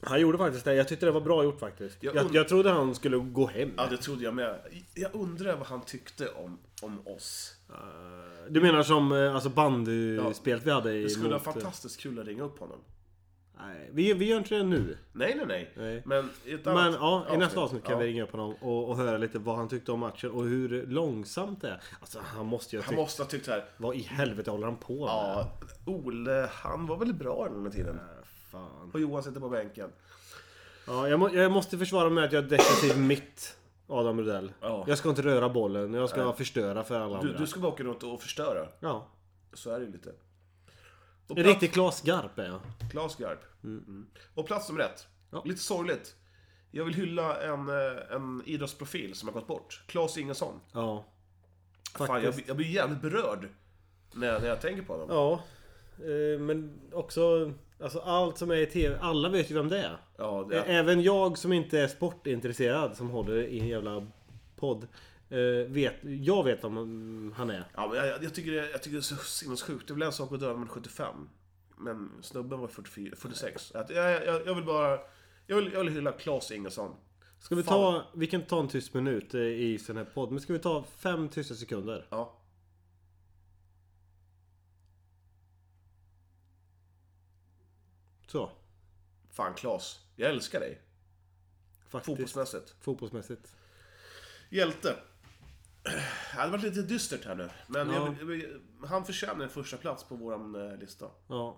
[0.02, 0.74] Han gjorde faktiskt det.
[0.74, 1.98] Jag tyckte det var bra gjort faktiskt.
[2.04, 3.72] Jag Jag, und- jag, trodde han skulle gå hem.
[3.78, 4.60] Ja, det trodde jag med.
[4.94, 7.56] Jag undrar vad han tyckte om, om oss.
[8.50, 12.00] Du menar som eh, alltså bandyspelet vi hade i Det skulle vara mot, eh, fantastiskt
[12.00, 12.80] kul att ringa upp honom.
[13.68, 14.98] Nej, vi, vi gör inte det nu.
[15.12, 15.72] Nej, nej, nej.
[15.78, 16.02] Nej.
[16.06, 18.00] Men i ett Men ja, i nästa avsnitt kan ja.
[18.00, 20.86] vi ringa upp honom och, och höra lite vad han tyckte om matchen och hur
[20.88, 21.82] långsamt det är.
[22.00, 23.00] Alltså han måste ju ha Han tyckt...
[23.00, 23.66] måste ha tyckt så här.
[23.78, 25.10] Vad i helvete håller han på med?
[25.10, 25.52] Ja,
[25.86, 28.00] Ole, han var väl bra den här tiden.
[28.52, 28.92] Fan.
[28.94, 29.90] Och Johan sitter på bänken.
[30.88, 33.58] Ja, jag, må, jag måste försvara mig att jag är definitivt mitt
[33.88, 34.52] Adam Rudell.
[34.62, 34.84] Ja.
[34.88, 37.40] Jag ska inte röra bollen, jag ska förstöra för alla Du, andra.
[37.40, 38.68] du ska bara åka runt och förstöra.
[38.80, 39.08] Ja.
[39.54, 40.12] Så är det ju lite.
[41.28, 42.60] Och En plats- riktig Klas Garp är jag.
[42.92, 43.40] Klas Garp.
[43.64, 44.08] Mm.
[44.36, 45.08] Och plats nummer ett.
[45.32, 45.42] Ja.
[45.46, 46.16] Lite sorgligt.
[46.72, 49.84] Jag vill hylla en, eh, en idrottsprofil som har gått bort.
[49.88, 50.60] Claes Ingesson.
[50.74, 51.06] Ja.
[51.98, 52.48] Fan, jag, Faktiskt.
[52.48, 53.48] jag blir jävligt berörd
[54.14, 55.08] när, när jag tänker på honom.
[55.10, 55.34] Ja.
[56.06, 57.54] Eh, Men också,
[57.84, 59.98] alltså allt som är i TV, alla vet ju vem det är.
[60.18, 64.08] Ja, det, Ä- Även jag som inte är sportintresserad, som håller i en jävla
[64.56, 64.88] podd.
[65.32, 67.66] Eh, Vet, jag vet vem han är.
[67.76, 69.88] Ja, men jag, jag, tycker det, jag tycker det är så sinnessjukt.
[69.88, 71.30] Det är väl en sak att dö när man är 75.
[71.78, 73.72] Men snubben var 44, 46.
[73.72, 75.00] Att, jag, jag, jag vill bara...
[75.48, 76.96] Jag vill, jag vill hylla Claes Ingesson.
[77.40, 80.42] Ska vi ta, vi kan ta en tyst minut eh, i sån här podd, men
[80.42, 82.08] ska vi ta fem tysta sekunder?
[82.10, 82.38] Ja.
[88.28, 88.52] Så.
[89.32, 90.82] Fan Klas, jag älskar dig.
[91.88, 92.06] Faktiskt.
[92.06, 92.76] Fotbollsmässigt.
[92.80, 93.56] Fotbollsmässigt.
[94.50, 94.96] Hjälte.
[95.84, 97.50] Det hade varit lite dystert här nu.
[97.68, 98.16] Men Ja.
[98.20, 101.06] jag, han förtjänar en första plats på våran eh, lista.
[101.28, 101.58] Ja,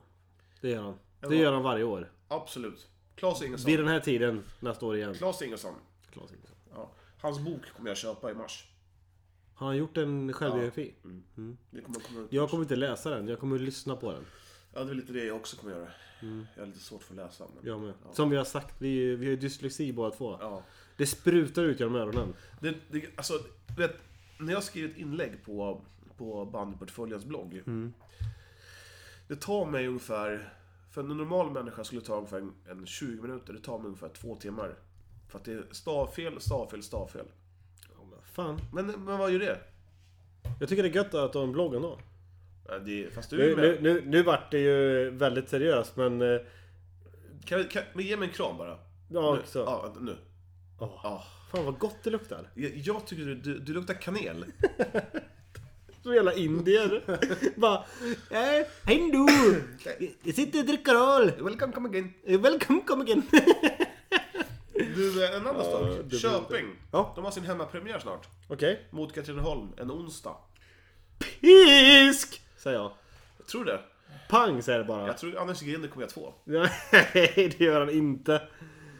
[0.61, 0.93] det gör han.
[1.19, 1.41] Det Ja.
[1.41, 2.11] gör han varje år.
[2.27, 2.87] Absolut.
[3.15, 3.65] Klas Ingesson.
[3.65, 5.13] Vid den här tiden nästa år igen.
[5.13, 5.73] Klas Ingesson.
[6.11, 6.55] Klas Ingesson.
[6.73, 6.91] Ja.
[7.21, 8.67] Hans bok kommer jag köpa i mars.
[9.55, 10.93] Har han gjort en självbiografi?
[11.69, 12.33] Det kommer, kommer ut.
[12.33, 14.25] Jag kommer inte läsa den, jag kommer lyssna på den.
[14.73, 15.87] Ja, det är lite det jag också kommer göra.
[16.55, 17.45] Jag har lite svårt för att läsa.
[17.55, 17.65] Men...
[17.67, 17.93] Jag med.
[18.13, 20.37] Som vi har sagt, vi, vi har ju dyslexi båda två.
[20.41, 20.63] Ja.
[20.97, 22.33] Det sprutar ut genom öronen.
[22.61, 23.33] Det, det, alltså,
[23.77, 23.95] vet,
[24.45, 25.81] när jag skriver ett inlägg på,
[26.17, 27.61] på Bandyportföljens blogg.
[29.27, 30.53] Det tar mig ungefär,
[30.91, 33.53] för en normal människa skulle ta ungefär en, en 20 minuter.
[33.53, 34.75] Det tar mig ungefär två timmar.
[35.29, 37.25] För att det är stavfel, stavfel, stavfel.
[38.33, 38.59] Fan.
[38.73, 39.57] Men, men vad gör det?
[40.59, 41.99] Jag tycker det är gött att ha en blogg ändå.
[42.67, 43.83] Ja, det fast du Nu, är nu, med.
[43.83, 46.21] nu, nu vart det ju väldigt seriöst men...
[46.21, 46.41] eh,
[47.45, 48.77] Kan, vi- kan, men ge mig en kram bara.
[49.09, 49.41] Ja, nu.
[49.45, 49.59] så.
[49.59, 50.15] Ja, vänta, nu.
[50.83, 51.23] Åh, Ja.
[51.51, 52.49] Fan vad gott det luktar.
[52.53, 54.45] Jag, jag tycker du, du, du luktar kanel.
[56.03, 57.03] Så jävla indier.
[57.59, 57.85] Bara...
[58.29, 59.63] Eh, hej du!
[60.23, 61.31] Jag sitter och dricker öl.
[61.39, 62.13] Welcome, come again.
[62.25, 63.23] Eh, Welcome, come again.
[64.95, 65.89] Du, eh, en annan sak.
[66.05, 66.65] det Köping.
[66.91, 67.13] Ja.
[67.15, 68.27] De har sin hemmapremiär snart.
[68.47, 68.87] Okej.
[68.89, 70.35] Mot Katrineholm, en onsdag.
[71.19, 72.41] Pisk!
[72.57, 72.91] Säger jag.
[73.37, 73.79] Jag tror det.
[74.29, 75.07] Pang säger det bara.
[75.07, 76.33] Jag tror Anders Grinder kommer göra två.
[76.43, 76.69] Nej,
[77.57, 78.41] det gör han inte.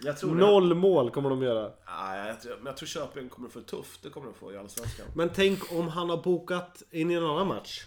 [0.04, 0.42] Jag tror det.
[0.42, 1.72] Noll mål kommer de göra.
[1.86, 4.04] Nej, jag tror, men jag tror Köping kommer få det tufft.
[4.04, 5.08] Det kommer de få i Allsvenskan.
[5.16, 7.86] Men tänk om han har bokat in i en annan match.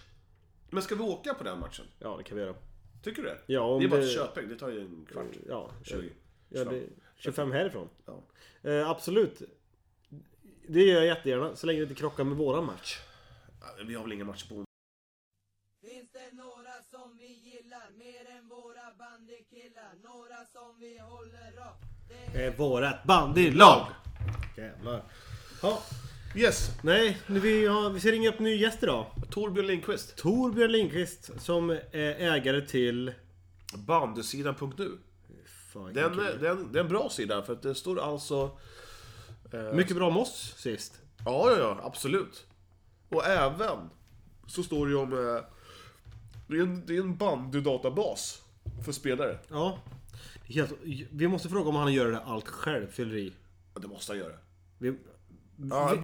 [0.70, 1.84] Men ska vi åka på den matchen?
[1.98, 2.54] Ja, det kan vi göra.
[3.02, 3.38] Tycker du det?
[3.46, 4.48] Ja, om det är bara till Köping.
[4.48, 5.26] Det tar ju en kvart.
[5.48, 6.10] Ja, 20.
[6.48, 6.82] Ja, det,
[7.16, 7.88] 25 härifrån.
[8.06, 8.22] Ja.
[8.70, 9.42] Eh, absolut.
[10.68, 12.98] Det gör jag jättegärna, så länge det inte krockar med våran match.
[13.86, 14.64] Vi har väl ingen match på
[15.80, 19.94] Finns det några som vi gillar mer än våra bandykillar?
[20.02, 21.95] Några som vi håller upp?
[22.32, 23.86] Det är vårat bandylag!
[24.56, 25.02] Jävlar.
[25.62, 25.82] Ja,
[26.34, 26.70] Yes!
[26.82, 29.06] nej, nu vi, har, vi ska ringa upp en ny gäst idag.
[29.30, 30.16] Torbjörn Lindqvist.
[30.16, 31.80] Torbjörn Lindqvist som är
[32.32, 33.12] ägare till...
[33.74, 34.98] Bandysidan.nu.
[35.72, 36.38] Fan, Den, kul.
[36.40, 38.50] den, det är en bra sida för att det står alltså...
[39.72, 41.00] Mycket bra om oss sist.
[41.24, 42.46] Ja, ja, ja, absolut.
[43.08, 43.90] Och även
[44.46, 45.12] så står det ju om...
[45.12, 45.42] eh,
[46.48, 48.42] Det är en, det är en bandydatabas
[48.84, 49.38] för spelare.
[49.48, 49.78] Ja.
[50.46, 50.72] Det är Helt,
[51.12, 53.32] vi måste fråga om han gör det allt själv, fyller i.
[53.74, 54.34] Ja, det måste han göra.
[54.78, 54.94] Vi,
[55.70, 55.98] Ja,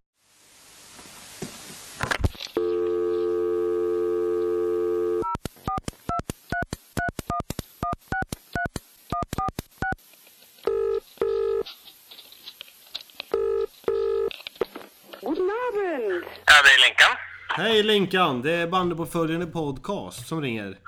[16.87, 17.17] Linkan.
[17.49, 20.79] Hej Linkan, det är bandet på följande podcast som ringer.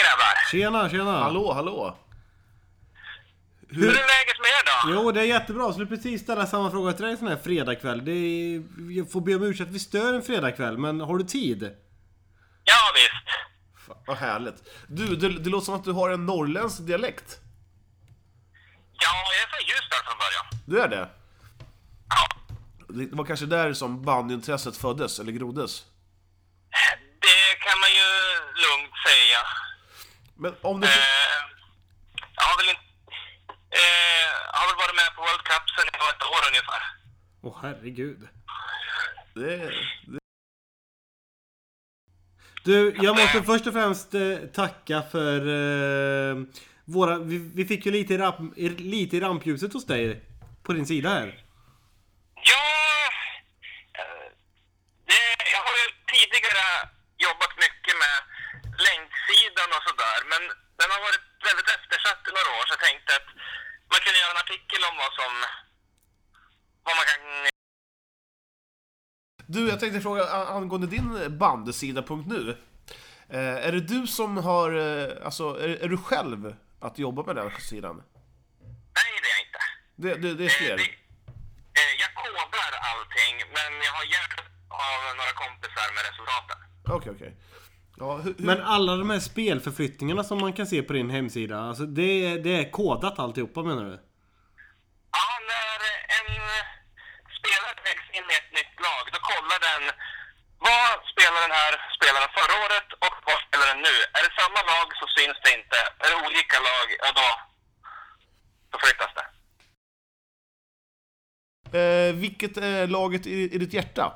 [0.00, 0.50] Grabbar!
[0.50, 1.22] Tjena, tjena!
[1.22, 1.96] hallå, hallå!
[3.68, 4.94] Hur är läget med er då?
[4.94, 5.62] Jo, det är jättebra.
[5.62, 8.04] Jag skulle precis ställa samma fråga till dig en sån här fredagkväll.
[8.04, 8.62] Det är,
[8.98, 11.62] jag får be om ursäkt att vi stör en fredagkväll, men har du tid?
[12.64, 13.26] Ja, visst.
[13.86, 14.54] Fan, vad härligt.
[14.88, 17.38] Du, det, det låter som att du har en norrländsk dialekt.
[18.92, 20.64] Ja, jag är från Ljusdal från början.
[20.66, 21.08] Du är det?
[22.08, 22.28] Ja.
[22.88, 25.84] Det var kanske där som bandyintresset föddes, eller groddes.
[27.20, 28.08] Det kan man ju
[28.64, 29.65] lugnt säga.
[30.38, 30.86] Men om du...
[30.86, 30.92] Eh,
[32.36, 32.82] jag har väl inte...
[33.70, 36.82] Eh, jag har väl varit med på World Cup sen jag var ett år ungefär.
[37.42, 38.28] Åh herregud.
[39.34, 39.56] Det,
[40.06, 40.18] det,
[42.64, 46.36] Du, jag måste först och främst eh, tacka för eh,
[46.84, 47.18] våra...
[47.18, 50.24] Vi, vi fick ju lite i, ramp, lite i rampljuset hos dig
[50.62, 51.44] på din sida här.
[52.34, 52.66] Ja,
[54.00, 54.28] eh,
[55.06, 58.35] det, jag har ju tidigare jobbat mycket med
[58.88, 60.42] länksidan och sådär, men
[60.80, 63.28] den har varit väldigt eftersatt i några år, så jag tänkte att
[63.92, 65.32] man kunde göra en artikel om vad som...
[66.86, 67.20] Vad man kan...
[69.54, 70.22] du, jag tänkte fråga
[70.58, 72.42] angående din bandysida.nu.
[73.30, 74.70] Eh, är det du som har...
[74.86, 77.96] Eh, alltså, är, är du själv att jobba med den sidan?
[78.98, 79.62] Nej, det är jag inte.
[80.02, 80.76] Det, det, det är Eh, fler?
[80.76, 84.36] det, jag kodar allting, men jag har hjälp
[84.68, 86.58] av några kompisar med resultaten.
[86.96, 87.36] Okej, okej.
[87.98, 91.56] Ja, hur, hur, Men alla de här spelförflyttningarna som man kan se på din hemsida,
[91.68, 93.96] alltså det, är- det är kodat alltihopa menar du?
[95.18, 95.78] Ja, när
[96.16, 96.28] en
[97.38, 99.82] spelare läggs in i ett nytt lag, då kollar den
[100.68, 103.94] vad spelar den här spelaren förra året och vad spelar den nu?
[104.16, 105.78] Är det samma lag så syns det inte.
[106.02, 107.28] Är det olika lag, ja då,
[108.70, 109.26] då flyttas det.
[111.78, 114.06] eh, vilket är laget i, i ditt hjärta?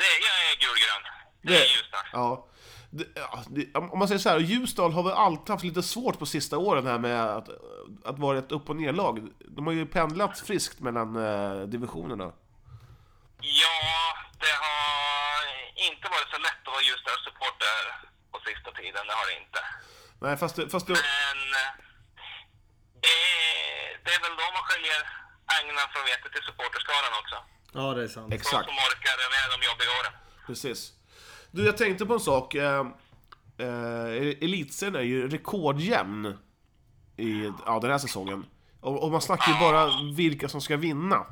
[0.00, 0.25] det är.
[1.46, 2.04] Det Det- är Ljusdal.
[2.12, 2.46] Ja.
[2.90, 6.18] det, ja, det, om man säger så här, Ljusdal har väl alltid haft lite svårt
[6.18, 7.48] på sista åren här med att,
[8.04, 9.28] att vara ett upp och ner-lag.
[9.56, 12.32] De har ju pendlat friskt mellan eh, divisionerna.
[13.40, 13.78] Ja,
[14.44, 15.38] det har
[15.88, 17.78] inte varit så lätt att vara där supporter
[18.32, 19.02] på sista tiden.
[19.08, 19.60] Det har det inte.
[20.24, 21.70] Nej, fast, det, fast det, Men eh,
[23.04, 23.16] det,
[24.04, 25.00] det är väl då man skiljer
[25.56, 27.36] agnarna från vetet till supporterskaran också.
[27.78, 28.30] Ja, det är sant.
[28.30, 28.66] De exakt.
[28.70, 30.12] som orkar med de jobbiga åren.
[30.48, 30.78] Precis.
[31.56, 32.54] Du, jag tänkte på en sak.
[32.54, 32.86] Eh,
[33.58, 36.38] eh, elitserien är ju rekordjämn
[37.16, 38.46] i ja, den här säsongen.
[38.80, 41.26] Och, och man snackar ju bara vilka som ska vinna.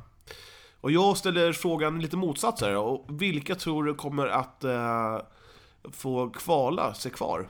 [0.80, 2.76] Och jag ställer frågan lite motsatt här.
[2.76, 5.18] Och vilka tror du kommer att eh,
[5.92, 7.48] få kvala sig kvar?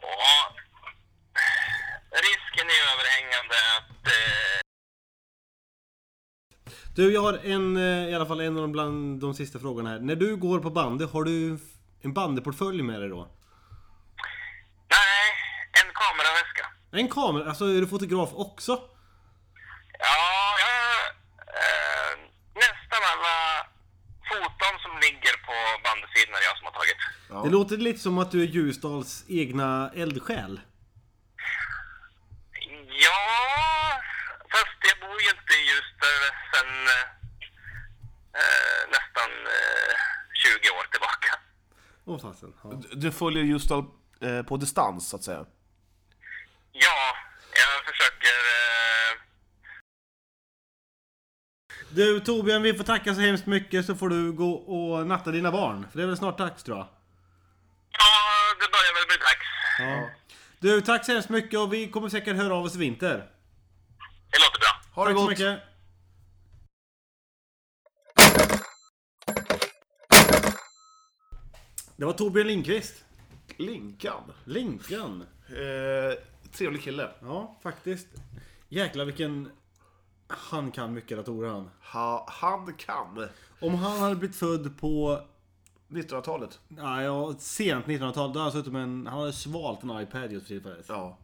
[0.00, 0.54] Ja,
[2.12, 4.66] risken är överhängande att eh,
[6.96, 9.90] du, jag har en, eh, i alla fall en av de bland de sista frågorna
[9.90, 9.98] här.
[9.98, 11.58] När du går på bandy, har du
[12.00, 13.28] en bandyportfölj med dig då?
[14.90, 15.26] Nej,
[15.80, 16.64] en kameraväska.
[16.90, 17.48] En kamera?
[17.48, 18.72] Alltså är du fotograf också?
[19.98, 20.96] Ja, jag,
[21.60, 22.14] eh,
[22.54, 23.66] nästan alla
[24.28, 27.44] foton som ligger på bandesidan är jag som har tagit.
[27.44, 30.60] Det låter lite som att du är Ljusdals egna eldsjäl.
[33.04, 33.22] Ja,
[34.52, 34.95] fast jag
[36.06, 37.06] Ljusdal sen eh,
[38.90, 39.94] nästan eh,
[40.44, 41.30] 20 år tillbaka.
[42.04, 42.54] Åh fasen.
[42.64, 42.80] Ja.
[42.92, 43.84] Du följer Ljusdal
[44.20, 45.46] eh, på distans, så att säga.
[46.72, 47.16] Ja,
[47.52, 48.36] jag försöker...
[48.56, 49.22] Eh,
[51.90, 55.52] Du Torbjörn, vi får tacka så hemskt mycket så får du gå och natta dina
[55.52, 55.86] barn.
[55.90, 56.86] För det är väl snart dags tror jag.
[57.90, 58.06] ja,
[58.60, 59.46] det börjar väl bli dags.
[59.78, 60.10] Ja.
[60.58, 63.16] Du, tack så hemskt mycket och vi kommer säkert höra av oss i vinter.
[64.30, 64.80] Det låter bra.
[64.94, 65.30] Ha det tack så gott!
[65.30, 65.62] mycket.
[71.96, 73.04] Det var Torbjörn Lindqvist.
[73.56, 74.22] Linkan.
[74.44, 75.22] Linkan.
[75.48, 76.18] Eh,
[76.52, 77.10] trevlig kille.
[77.20, 78.06] Ja, faktiskt.
[78.68, 79.50] Jäklar vilken...
[80.28, 81.70] Han kan mycket datorer han.
[81.92, 83.28] Ha, han kan.
[83.60, 85.20] Om han hade blivit född på
[85.88, 86.60] 1900-talet.
[86.68, 89.06] ja, ja, sent 1900-tal, då hade han suttit med en...
[89.06, 90.86] Han hade svalt en iPad just för tillfället.
[90.88, 91.18] Ja.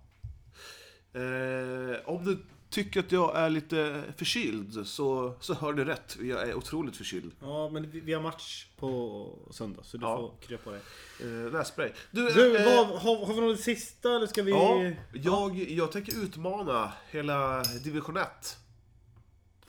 [1.12, 6.16] Eh, om du tycker att jag är lite förkyld så, så hör du rätt.
[6.20, 7.32] Jag är otroligt förkyld.
[7.40, 10.16] Ja, men vi, vi har match på söndag, så du Ja.
[10.16, 10.80] får krya på dig.
[11.20, 11.90] Eh, nässpray.
[12.10, 14.50] Du, Du, eh, vad, har, har vi något sista eller ska vi...
[14.50, 18.56] Ja, jag, jag tänker utmana hela division 1.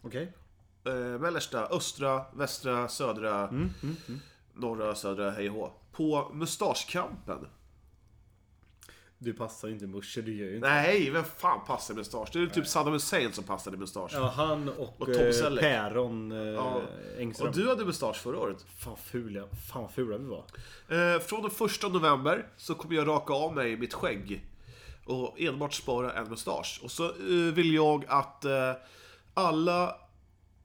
[0.01, 0.33] Okej.
[0.85, 3.53] Eh, mellersta, östra, västra, södra,
[4.53, 5.71] norra, södra, hej och hå.
[5.91, 7.47] På mustaschkampen.
[9.23, 10.67] Du passar inte Musche, du gör ju inte.
[10.69, 12.29] Nej, vem fan passar mustasch?
[12.33, 14.11] Det är typ Saddam Hussein som passade mustasch.
[14.13, 15.61] Ja, han och, Och Tom eh, Selleck.
[15.63, 16.81] Päron eh, Ja.
[17.17, 17.47] Engström.
[17.47, 18.65] Och du hade mustasch förra året.
[18.77, 20.45] Fan fula, fan vad fula vi var.
[21.15, 24.45] Eh, från den första november så kommer jag raka av mig mitt skägg.
[25.05, 26.79] Och enbart spara en mustasch.
[26.83, 28.71] Och så eh, vill jag att eh,
[29.33, 29.95] alla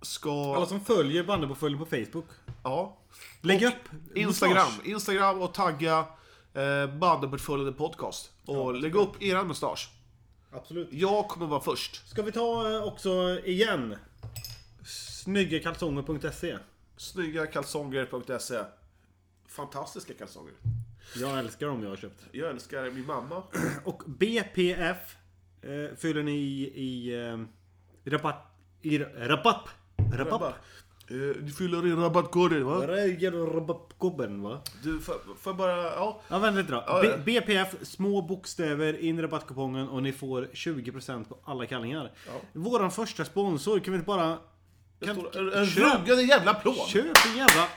[0.02, 0.54] ska...
[0.56, 2.26] Alla som följer bandyportföljen på Facebook.
[2.64, 2.98] Ja.
[3.40, 3.74] Lägg upp
[4.14, 4.66] Instagram.
[4.66, 4.86] mustasch.
[4.86, 6.04] Instagram och tagga
[6.54, 8.30] eh, bandyportföljen podcast.
[8.48, 9.90] Och lägg upp eran mustasch.
[10.50, 10.88] Absolut.
[10.92, 12.08] Jag kommer vara först.
[12.08, 13.96] Ska vi ta eh, också igen?
[14.84, 16.58] Snyggakalsonger.se
[16.96, 18.64] Snygga kalsonger.se
[19.48, 20.54] Fantastiska kalsonger.
[21.16, 22.26] Jag älskar dem jag har köpt.
[22.32, 23.42] Jag älskar min mamma.
[23.84, 25.16] Och BPF
[25.62, 27.38] eh, fyller ni i, i eh,
[28.04, 28.46] rabatt...
[28.82, 29.68] I rabatt...
[30.12, 30.42] Rabatt?
[30.42, 30.54] Eh,
[31.08, 32.86] Du fyller i rabattkoden va?
[33.54, 34.60] Rabattgubben va?
[34.82, 35.76] Du, får, får bara...
[35.76, 36.20] Ja.
[36.28, 36.84] Ja, vänta lite då.
[36.86, 37.16] Ja, ja.
[37.16, 42.12] BPF, små bokstäver, in i rabattkupongen och ni får 20% på alla kallingar.
[42.52, 44.38] Våran första sponsor, kan vi inte bara...
[45.04, 46.88] Kan, En, en ruggande jävla applåd!
[46.88, 47.68] köp en jävla...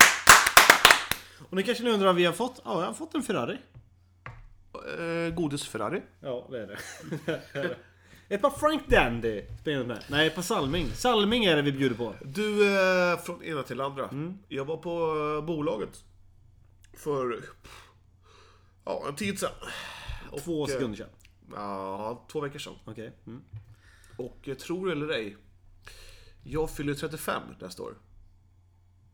[1.49, 2.61] Och ni kanske nu undrar vad vi har fått?
[2.65, 3.57] Ja, jag har fått en Ferrari.
[4.73, 6.01] Eh, godis Ferrari.
[6.19, 7.75] Ja, det är det.
[8.31, 10.03] Ett par Frank Dandy spelar med.
[10.09, 10.91] Nej, ett par Salming.
[10.91, 12.15] Salming är det vi bjuder på.
[12.25, 14.07] Du, eh, från ena till andra.
[14.07, 14.37] Mm.
[14.47, 14.91] Jag var på
[15.37, 16.03] eh, bolaget.
[16.93, 17.43] För...
[18.85, 19.51] Ja, en tid sedan.
[20.43, 21.09] Två Och, eh, sekunder sedan.
[21.55, 22.73] Ja, två veckor sedan.
[22.85, 23.13] Okej.
[23.27, 23.41] Mm.
[24.17, 25.37] Och eh, tror det eller ej.
[26.43, 27.93] Jag fyller 35 nästa år.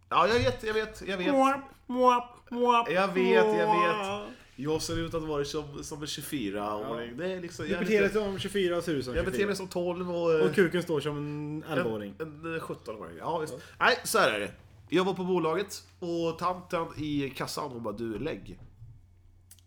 [0.09, 1.27] Ja, jag vet, jag vet, jag vet.
[1.27, 4.36] Jag vet, jag vet.
[4.59, 7.17] Jag ser ut att vara som, som en 24-åring.
[7.17, 7.65] Det är liksom...
[7.65, 9.31] Du jag beter dig som 24 och ser ut som Jag 24.
[9.31, 10.33] beter mig som 12 och...
[10.33, 12.13] eh, Och kuken står som en 11-åring.
[12.19, 13.17] En, en 17-åring.
[13.19, 13.53] Ja, visst.
[13.79, 14.51] Nej, så här är det.
[14.89, 18.59] Jag var på bolaget och tanten i kassan hon bara du lägg.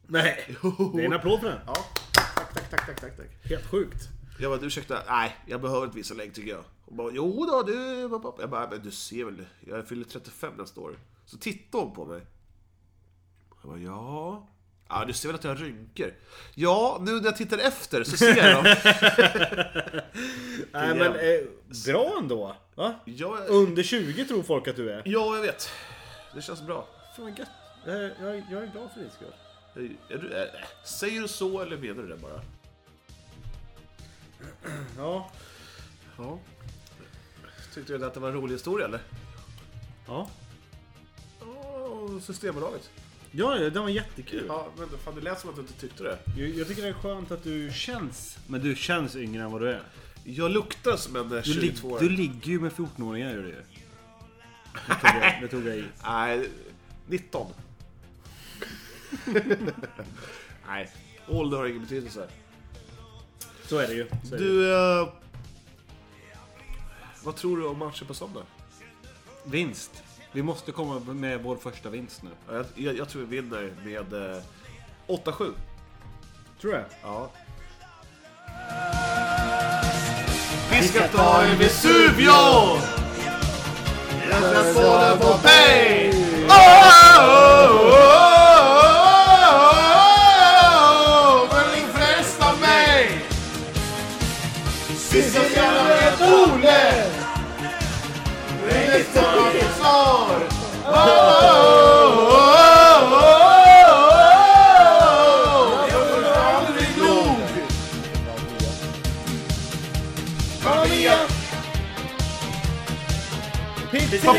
[0.06, 0.56] Nej!
[0.94, 1.58] Det är en applåd för den.
[1.66, 1.74] Ja.
[2.14, 3.26] Tack, tack, tack, tack, tack, tack.
[3.44, 4.08] Helt sjukt.
[4.38, 6.64] Jag bara ursäkta, nej jag behöver inte visa lägg tycker jag.
[6.84, 7.74] Hon bara jo då du...
[8.40, 10.98] Jag bara men du ser väl, jag fyller 35 nästa år.
[11.24, 12.20] Så tittade hon på mig.
[13.62, 14.46] Jag bara, ja...
[14.90, 16.14] Ja, du ser väl att jag har rynkor?
[16.54, 18.64] Ja, nu när jag tittar efter så ser jag dem.
[20.72, 21.40] Nej men eh,
[21.86, 22.56] bra ändå.
[22.74, 22.94] Va?
[23.04, 25.02] ja, jag- Under 20 tror folk att du är.
[25.04, 25.70] ja, jag vet.
[26.34, 26.88] Det känns bra.
[27.16, 27.48] Fan vad gött.
[27.84, 29.34] Jag, är- jag, är- jag är glad för din skull.
[30.08, 32.40] Är du, är, säger du så eller menar du det bara?
[34.98, 35.30] Ja.
[36.18, 36.38] Ja.
[37.74, 39.00] Tyckte du att det var en rolig historia eller?
[40.06, 40.30] Ja.
[41.40, 42.90] Ja, Systembolaget.
[43.32, 44.44] Ja, ja, den var jättekul.
[44.48, 46.18] Ja, men fan det lät som att du inte tyckte det.
[46.36, 48.38] Jag, jag tycker det är skönt att du känns...
[48.46, 49.82] Men du känns yngre än vad du är.
[50.24, 53.48] Jag luktar som en eh, Du, lig, 22 du ligger ju med 14-åringar gör du
[53.48, 53.62] ju.
[54.86, 55.84] Det tog jag, det tog jag i.
[56.04, 56.48] Nej,
[57.08, 57.52] 19.
[60.66, 60.90] Nej,
[61.28, 62.28] ålder har ingen betydelse.
[63.64, 64.06] Så är det ju.
[64.28, 64.50] Så är det ju.
[64.50, 65.08] Du, eh,
[67.24, 68.42] vad tror du om matchen på söndag?
[69.44, 70.02] Vinst.
[70.32, 72.30] Vi måste komma med vår första vinst nu.
[72.48, 74.42] Ja, Jag, jag, jag tror vi vinner med eh,
[75.06, 75.52] 8-7.
[76.60, 76.84] Tror jag.
[77.02, 77.30] Ja.
[80.70, 82.32] Vi ska ta en Vesuvio!
[84.30, 86.19] Jag ska få den på mig!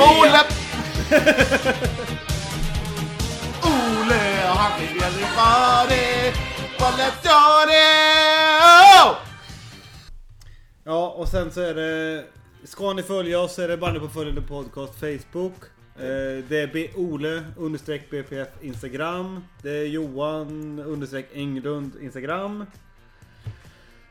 [0.02, 0.42] Babole!
[3.64, 6.34] Ole, han vill aldrig
[7.24, 9.18] jag det!
[10.84, 12.26] Ja, och sen så är det...
[12.64, 15.54] Ska ni följa oss så är det Bandy på följande podcast Facebook.
[15.96, 19.44] Eh, det är B Ole understreck BPF Instagram.
[19.62, 22.66] Det är Johan understreck Englund Instagram.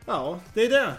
[0.05, 0.93] Ja, det är det.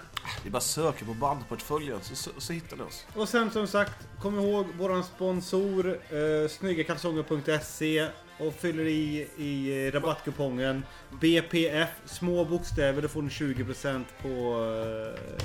[0.45, 3.07] Ni bara söker på bandportföljen så, så, så hittar ni oss.
[3.15, 8.09] Och sen som sagt, kom ihåg våran sponsor eh, snyggakalsonger.se
[8.39, 10.85] och fyller i, i rabattkupongen
[11.21, 15.45] BPF, små bokstäver, då får ni 20% på eh,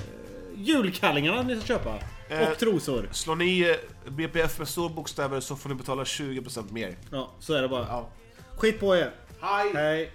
[0.55, 1.99] julkallingarna ni ska köpa.
[2.29, 3.09] Eh, och trosor.
[3.11, 6.97] Slår ni eh, BPF med stora bokstäver så får ni betala 20% mer.
[7.11, 7.85] Ja, så är det bara.
[7.85, 8.09] Ja.
[8.57, 9.11] Skit på er.
[9.41, 9.71] Hej!
[9.73, 10.11] Hej.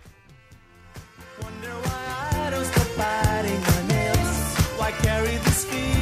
[4.83, 6.02] I carry the speed.